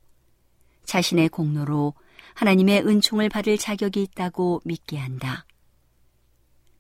자신의 0.85 1.29
공로로 1.29 1.95
하나님의 2.35 2.87
은총을 2.87 3.29
받을 3.29 3.59
자격이 3.59 4.03
있다고 4.03 4.63
믿게 4.65 4.97
한다. 4.99 5.45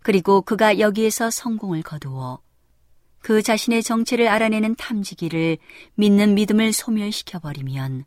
그리고 0.03 0.43
그가 0.43 0.79
여기에서 0.79 1.31
성공을 1.31 1.83
거두어 1.83 2.41
그 3.21 3.43
자신의 3.43 3.83
정체를 3.83 4.29
알아내는 4.29 4.77
탐지기를 4.77 5.59
믿는 5.95 6.35
믿음을 6.35 6.73
소멸시켜버리면 6.73 8.05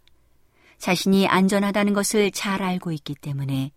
자신이 0.78 1.28
안전하다는 1.28 1.94
것을 1.94 2.32
잘 2.32 2.62
알고 2.62 2.92
있기 2.92 3.16
때문에 3.16 3.72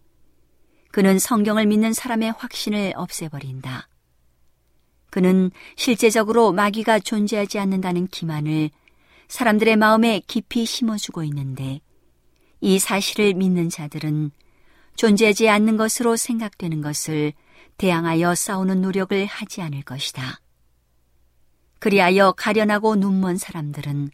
그는 0.93 1.19
성경을 1.19 1.67
믿는 1.67 1.93
사람의 1.93 2.33
확신을 2.33 2.93
없애버린다. 2.95 3.89
그는 5.11 5.51
실제적으로 5.77 6.53
마귀가 6.53 7.01
존재하지 7.01 7.59
않는다는 7.59 8.07
기만을 8.07 8.71
사람들의 9.29 9.77
마음에 9.77 10.21
깊이 10.27 10.65
심어주고 10.65 11.23
있는데 11.25 11.81
이 12.61 12.79
사실을 12.79 13.35
믿는 13.35 13.69
자들은 13.69 14.31
존재하지 14.97 15.49
않는 15.49 15.77
것으로 15.77 16.17
생각되는 16.17 16.81
것을 16.81 17.33
대항하여 17.79 18.35
싸우는 18.35 18.83
노력을 18.83 19.25
하지 19.27 19.63
않을 19.63 19.83
것이다. 19.83 20.41
그리하여 21.79 22.33
가련하고 22.33 22.97
눈먼 22.97 23.39
사람들은 23.39 24.11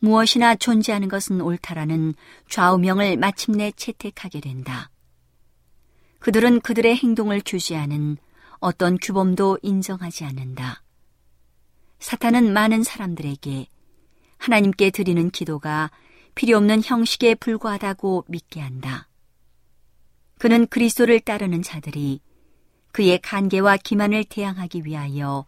무엇이나 0.00 0.54
존재하는 0.54 1.08
것은 1.08 1.40
옳다라는 1.40 2.14
좌우명을 2.48 3.16
마침내 3.18 3.72
채택하게 3.76 4.40
된다. 4.40 4.90
그들은 6.20 6.60
그들의 6.60 6.96
행동을 6.96 7.42
규제하는 7.44 8.16
어떤 8.60 8.98
규범도 8.98 9.58
인정하지 9.62 10.24
않는다. 10.24 10.82
사탄은 11.98 12.52
많은 12.52 12.82
사람들에게 12.82 13.66
하나님께 14.38 14.90
드리는 14.90 15.30
기도가 15.30 15.90
필요 16.34 16.56
없는 16.56 16.82
형식에 16.84 17.34
불과하다고 17.34 18.26
믿게 18.28 18.60
한다. 18.60 19.08
그는 20.38 20.66
그리스도를 20.68 21.20
따르는 21.20 21.62
자들이 21.62 22.20
그의 22.92 23.18
간계와 23.18 23.76
기만을 23.78 24.24
대항하기 24.24 24.82
위하여 24.84 25.44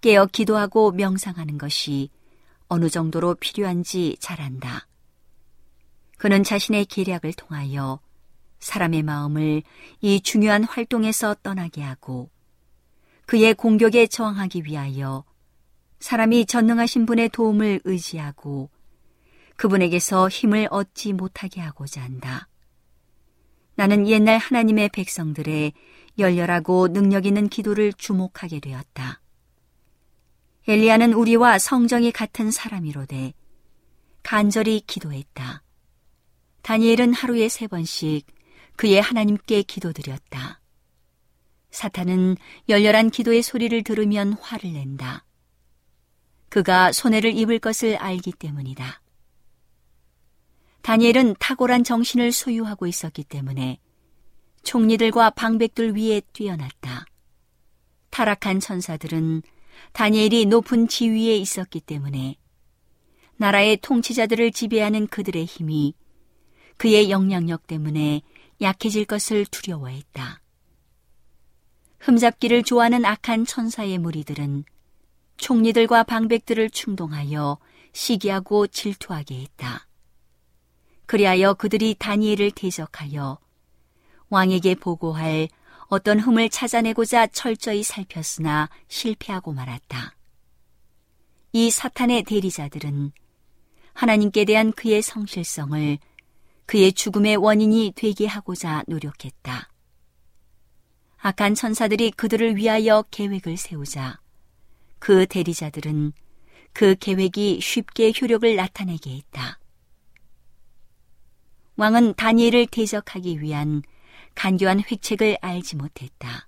깨어 0.00 0.26
기도하고 0.26 0.92
명상하는 0.92 1.58
것이 1.58 2.10
어느 2.68 2.88
정도로 2.88 3.36
필요한지 3.36 4.16
잘 4.20 4.40
안다. 4.40 4.88
그는 6.18 6.42
자신의 6.42 6.86
계략을 6.86 7.32
통하여 7.34 8.00
사람의 8.58 9.02
마음을 9.02 9.62
이 10.00 10.20
중요한 10.20 10.64
활동에서 10.64 11.34
떠나게 11.42 11.82
하고 11.82 12.30
그의 13.26 13.54
공격에 13.54 14.06
저항하기 14.06 14.64
위하여 14.64 15.24
사람이 15.98 16.46
전능하신 16.46 17.06
분의 17.06 17.30
도움을 17.30 17.80
의지하고 17.84 18.70
그분에게서 19.56 20.28
힘을 20.28 20.68
얻지 20.70 21.12
못하게 21.12 21.60
하고자 21.60 22.02
한다. 22.02 22.48
나는 23.74 24.06
옛날 24.06 24.38
하나님의 24.38 24.90
백성들의 24.90 25.72
열렬하고 26.18 26.88
능력 26.88 27.26
있는 27.26 27.48
기도를 27.48 27.92
주목하게 27.92 28.60
되었다. 28.60 29.20
엘리야는 30.68 31.12
우리와 31.12 31.58
성정이 31.58 32.12
같은 32.12 32.50
사람이로되 32.50 33.34
간절히 34.22 34.80
기도했다. 34.86 35.62
다니엘은 36.62 37.12
하루에 37.12 37.48
세 37.48 37.66
번씩 37.66 38.26
그의 38.76 39.00
하나님께 39.00 39.62
기도드렸다. 39.62 40.60
사탄은 41.76 42.38
열렬한 42.70 43.10
기도의 43.10 43.42
소리를 43.42 43.82
들으면 43.82 44.32
화를 44.32 44.72
낸다. 44.72 45.26
그가 46.48 46.90
손해를 46.90 47.36
입을 47.36 47.58
것을 47.58 47.96
알기 47.96 48.32
때문이다. 48.32 49.02
다니엘은 50.80 51.36
탁월한 51.38 51.84
정신을 51.84 52.32
소유하고 52.32 52.86
있었기 52.86 53.24
때문에 53.24 53.78
총리들과 54.62 55.30
방백들 55.30 55.94
위에 55.94 56.22
뛰어났다. 56.32 57.04
타락한 58.08 58.60
천사들은 58.60 59.42
다니엘이 59.92 60.46
높은 60.46 60.88
지위에 60.88 61.36
있었기 61.36 61.80
때문에 61.80 62.36
나라의 63.36 63.76
통치자들을 63.82 64.50
지배하는 64.52 65.08
그들의 65.08 65.44
힘이 65.44 65.92
그의 66.78 67.10
영향력 67.10 67.66
때문에 67.66 68.22
약해질 68.62 69.04
것을 69.04 69.44
두려워했다. 69.44 70.40
흠잡기를 72.06 72.62
좋아하는 72.62 73.04
악한 73.04 73.46
천사의 73.46 73.98
무리들은 73.98 74.64
총리들과 75.38 76.04
방백들을 76.04 76.70
충동하여 76.70 77.58
시기하고 77.92 78.68
질투하게 78.68 79.40
했다. 79.40 79.88
그리하여 81.06 81.54
그들이 81.54 81.96
다니엘을 81.98 82.52
대적하여 82.52 83.40
왕에게 84.28 84.76
보고할 84.76 85.48
어떤 85.88 86.20
흠을 86.20 86.48
찾아내고자 86.48 87.26
철저히 87.26 87.82
살폈으나 87.82 88.70
실패하고 88.86 89.52
말았다. 89.52 90.14
이 91.54 91.72
사탄의 91.72 92.22
대리자들은 92.22 93.10
하나님께 93.94 94.44
대한 94.44 94.70
그의 94.70 95.02
성실성을 95.02 95.98
그의 96.66 96.92
죽음의 96.92 97.36
원인이 97.38 97.94
되게 97.96 98.26
하고자 98.26 98.84
노력했다. 98.86 99.70
악한 101.26 101.56
천사들이 101.56 102.12
그들을 102.12 102.54
위하여 102.54 103.02
계획을 103.10 103.56
세우자 103.56 104.20
그 105.00 105.26
대리자들은 105.26 106.12
그 106.72 106.94
계획이 106.94 107.58
쉽게 107.60 108.12
효력을 108.12 108.54
나타내게 108.54 109.16
했다. 109.16 109.58
왕은 111.74 112.14
다니엘을 112.14 112.68
대적하기 112.68 113.40
위한 113.40 113.82
간교한 114.36 114.84
획책을 114.88 115.38
알지 115.40 115.74
못했다. 115.74 116.46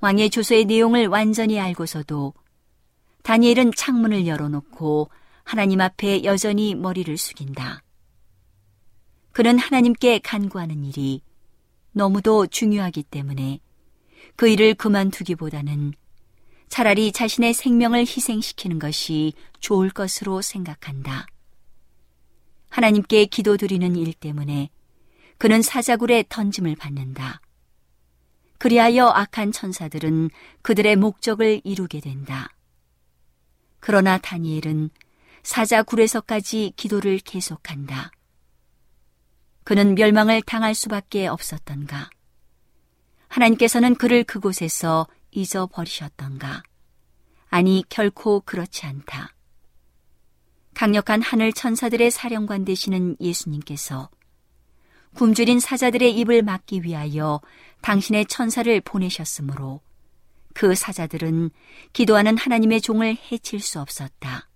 왕의 0.00 0.30
조서의 0.30 0.64
내용을 0.64 1.08
완전히 1.08 1.60
알고서도 1.60 2.32
다니엘은 3.22 3.72
창문을 3.76 4.26
열어놓고 4.26 5.10
하나님 5.44 5.82
앞에 5.82 6.24
여전히 6.24 6.74
머리를 6.74 7.14
숙인다. 7.18 7.82
그는 9.32 9.58
하나님께 9.58 10.20
간구하는 10.20 10.86
일이 10.86 11.20
너무도 11.96 12.46
중요하기 12.46 13.04
때문에 13.04 13.58
그 14.36 14.48
일을 14.48 14.74
그만두기보다는 14.74 15.94
차라리 16.68 17.10
자신의 17.10 17.54
생명을 17.54 18.00
희생시키는 18.00 18.78
것이 18.78 19.32
좋을 19.60 19.88
것으로 19.88 20.42
생각한다. 20.42 21.26
하나님께 22.68 23.24
기도드리는 23.24 23.96
일 23.96 24.12
때문에 24.12 24.68
그는 25.38 25.62
사자굴에 25.62 26.24
던짐을 26.28 26.76
받는다. 26.76 27.40
그리하여 28.58 29.06
악한 29.06 29.52
천사들은 29.52 30.28
그들의 30.60 30.96
목적을 30.96 31.62
이루게 31.64 32.00
된다. 32.00 32.50
그러나 33.80 34.18
다니엘은 34.18 34.90
사자굴에서까지 35.42 36.74
기도를 36.76 37.20
계속한다. 37.20 38.10
그는 39.66 39.96
멸망을 39.96 40.42
당할 40.42 40.76
수밖에 40.76 41.26
없었던가? 41.26 42.08
하나님께서는 43.26 43.96
그를 43.96 44.22
그곳에서 44.22 45.08
잊어버리셨던가? 45.32 46.62
아니, 47.48 47.82
결코 47.88 48.42
그렇지 48.42 48.86
않다. 48.86 49.34
강력한 50.72 51.20
하늘 51.20 51.52
천사들의 51.52 52.12
사령관 52.12 52.64
되시는 52.64 53.16
예수님께서 53.20 54.08
굶주린 55.16 55.58
사자들의 55.58 56.16
입을 56.16 56.42
막기 56.42 56.84
위하여 56.84 57.40
당신의 57.80 58.26
천사를 58.26 58.80
보내셨으므로 58.82 59.80
그 60.54 60.76
사자들은 60.76 61.50
기도하는 61.92 62.38
하나님의 62.38 62.82
종을 62.82 63.16
해칠 63.32 63.58
수 63.58 63.80
없었다. 63.80 64.48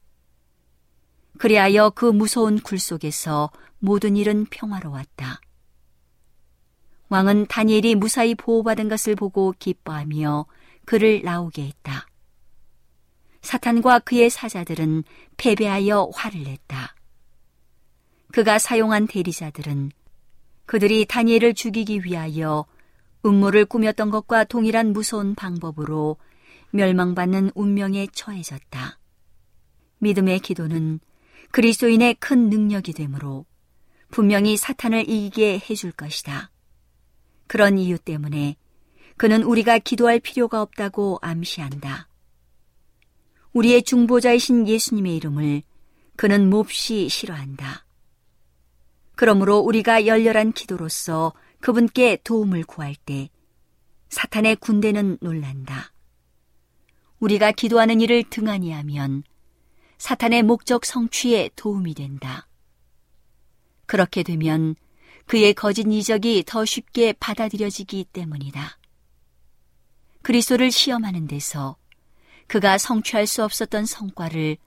그리하여 1.39 1.91
그 1.91 2.05
무서운 2.05 2.61
굴 2.61 2.79
속에서 2.79 3.51
모든 3.81 4.17
일은 4.17 4.47
평화로웠다. 4.47 5.41
왕은 7.09 7.47
다니엘이 7.47 7.97
무사히 7.97 8.35
보호받은 8.37 8.89
것을 8.89 9.17
보고 9.17 9.53
기뻐하며 9.59 10.47
그를 10.85 11.23
나오게 11.23 11.67
했다. 11.67 12.07
사탄과 13.43 14.01
그의 14.01 14.31
사자들은 14.31 15.03
패배하여 15.37 16.11
화를 16.15 16.45
냈다. 16.45 16.95
그가 18.33 18.59
사용한 18.59 19.09
대리자들은 19.09 19.91
그들이 20.67 21.05
다니엘을 21.07 21.55
죽이기 21.55 22.05
위하여 22.05 22.65
음모를 23.25 23.65
꾸몄던 23.65 24.11
것과 24.11 24.45
동일한 24.45 24.93
무서운 24.93 25.35
방법으로 25.35 26.17
멸망받는 26.71 27.51
운명에 27.55 28.07
처해졌다. 28.13 28.99
믿음의 29.99 30.39
기도는 30.41 31.01
그리스도인의 31.51 32.15
큰 32.15 32.49
능력이 32.51 32.93
되므로 32.93 33.47
분명히 34.11 34.57
사탄을 34.57 35.09
이기게 35.09 35.63
해줄 35.69 35.93
것이다. 35.93 36.51
그런 37.47 37.79
이유 37.79 37.99
때문에 37.99 38.57
그는 39.17 39.43
우리가 39.43 39.79
기도할 39.79 40.21
필요가 40.21 40.63
없다고 40.63 41.19
암시한다. 41.21 42.09
우리의 43.53 43.83
중보자이신 43.83 44.69
예수님의 44.69 45.17
이름을 45.17 45.63
그는 46.17 46.49
몹시 46.51 47.09
싫어한다. 47.09 47.85
그러므로 49.17 49.59
우리가 49.59 50.07
열렬한 50.07 50.53
기도로서 50.53 51.33
그분께 51.61 52.19
도움을 52.25 52.65
구할 52.65 52.95
때 52.95 53.29
사탄의 54.09 54.57
군대는 54.57 55.19
놀란다. 55.21 55.93
우리가 57.19 57.53
기도하는 57.53 58.01
일을 58.01 58.25
등한히 58.31 58.73
하면 58.73 59.23
사탄의 59.99 60.43
목적 60.43 60.87
성취에 60.87 61.51
도움이 61.55 61.95
된다. 61.95 62.47
그렇게 63.91 64.23
되면 64.23 64.77
그의 65.27 65.53
거짓 65.53 65.85
이적이 65.85 66.45
더 66.47 66.65
쉽게 66.65 67.13
받아들여지기 67.15 68.05
때문이다. 68.13 68.79
그리스도를 70.23 70.71
시험하는 70.71 71.27
데서 71.27 71.77
그가 72.47 72.79
성취할 72.79 73.27
수 73.27 73.43
없었던 73.43 73.87
성과를 73.87 74.59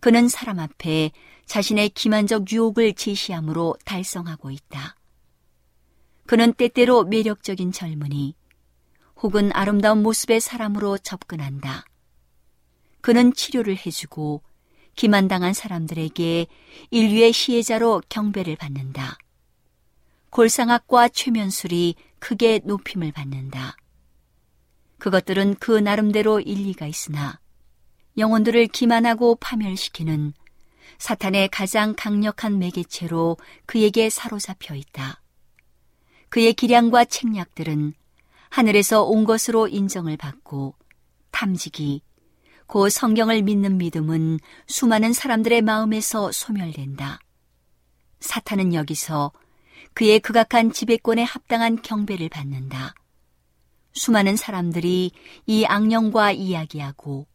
그는 0.00 0.28
사람 0.28 0.58
앞에 0.58 1.12
자신의 1.44 1.90
기만적 1.90 2.50
유혹을 2.50 2.94
제시함으로 2.94 3.76
달성하고 3.84 4.50
있다. 4.50 4.96
그는 6.26 6.52
때때로 6.52 7.04
매력적인 7.04 7.70
젊은이 7.70 8.34
혹은 9.22 9.52
아름다운 9.52 10.02
모습의 10.02 10.40
사람으로 10.40 10.98
접근한다. 10.98 11.84
그는 13.00 13.32
치료를 13.32 13.76
해주고 13.86 14.42
기만당한 14.96 15.52
사람들에게 15.52 16.46
인류의 16.90 17.32
시혜자로 17.32 18.02
경배를 18.08 18.56
받는다. 18.56 19.18
골상학과 20.30 21.08
최면술이 21.08 21.94
크게 22.18 22.60
높임을 22.64 23.12
받는다. 23.12 23.76
그것들은 24.98 25.56
그 25.60 25.70
나름대로 25.70 26.40
일리가 26.40 26.86
있으나 26.86 27.38
영혼들을 28.18 28.66
기만하고 28.68 29.36
파멸시키는 29.36 30.32
사탄의 30.98 31.48
가장 31.48 31.94
강력한 31.94 32.58
매개체로 32.58 33.36
그에게 33.66 34.08
사로잡혀 34.08 34.74
있다. 34.74 35.22
그의 36.30 36.54
기량과 36.54 37.04
책략들은 37.04 37.92
하늘에서 38.48 39.02
온 39.02 39.24
것으로 39.24 39.68
인정을 39.68 40.16
받고 40.16 40.74
탐지기, 41.30 42.02
고 42.66 42.88
성경을 42.88 43.42
믿는 43.42 43.78
믿음은 43.78 44.40
수많은 44.66 45.12
사람들의 45.12 45.62
마음에서 45.62 46.32
소멸된다. 46.32 47.20
사탄은 48.20 48.74
여기서 48.74 49.32
그의 49.94 50.20
극악한 50.20 50.72
지배권에 50.72 51.22
합당한 51.22 51.80
경배를 51.80 52.28
받는다. 52.28 52.94
수많은 53.92 54.36
사람들이 54.36 55.12
이 55.46 55.64
악령과 55.64 56.32
이야기하고 56.32 57.26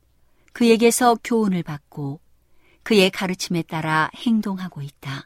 그에게서 0.53 1.17
교훈을 1.23 1.63
받고 1.63 2.19
그의 2.83 3.09
가르침에 3.09 3.63
따라 3.63 4.11
행동하고 4.15 4.81
있다. 4.81 5.25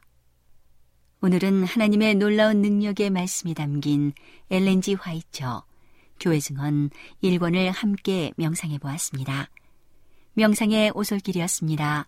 오늘은 1.22 1.64
하나님의 1.64 2.16
놀라운 2.16 2.62
능력의 2.62 3.10
말씀이 3.10 3.54
담긴 3.54 4.14
엘렌지 4.52 4.94
화이처 4.94 5.66
교회 6.20 6.40
증언 6.40 6.90
1권을 7.24 7.72
함께 7.72 8.32
명상해 8.38 8.78
보았습니다. 8.78 9.50
명상의 10.36 10.92
오솔길이었습니다. 10.94 12.08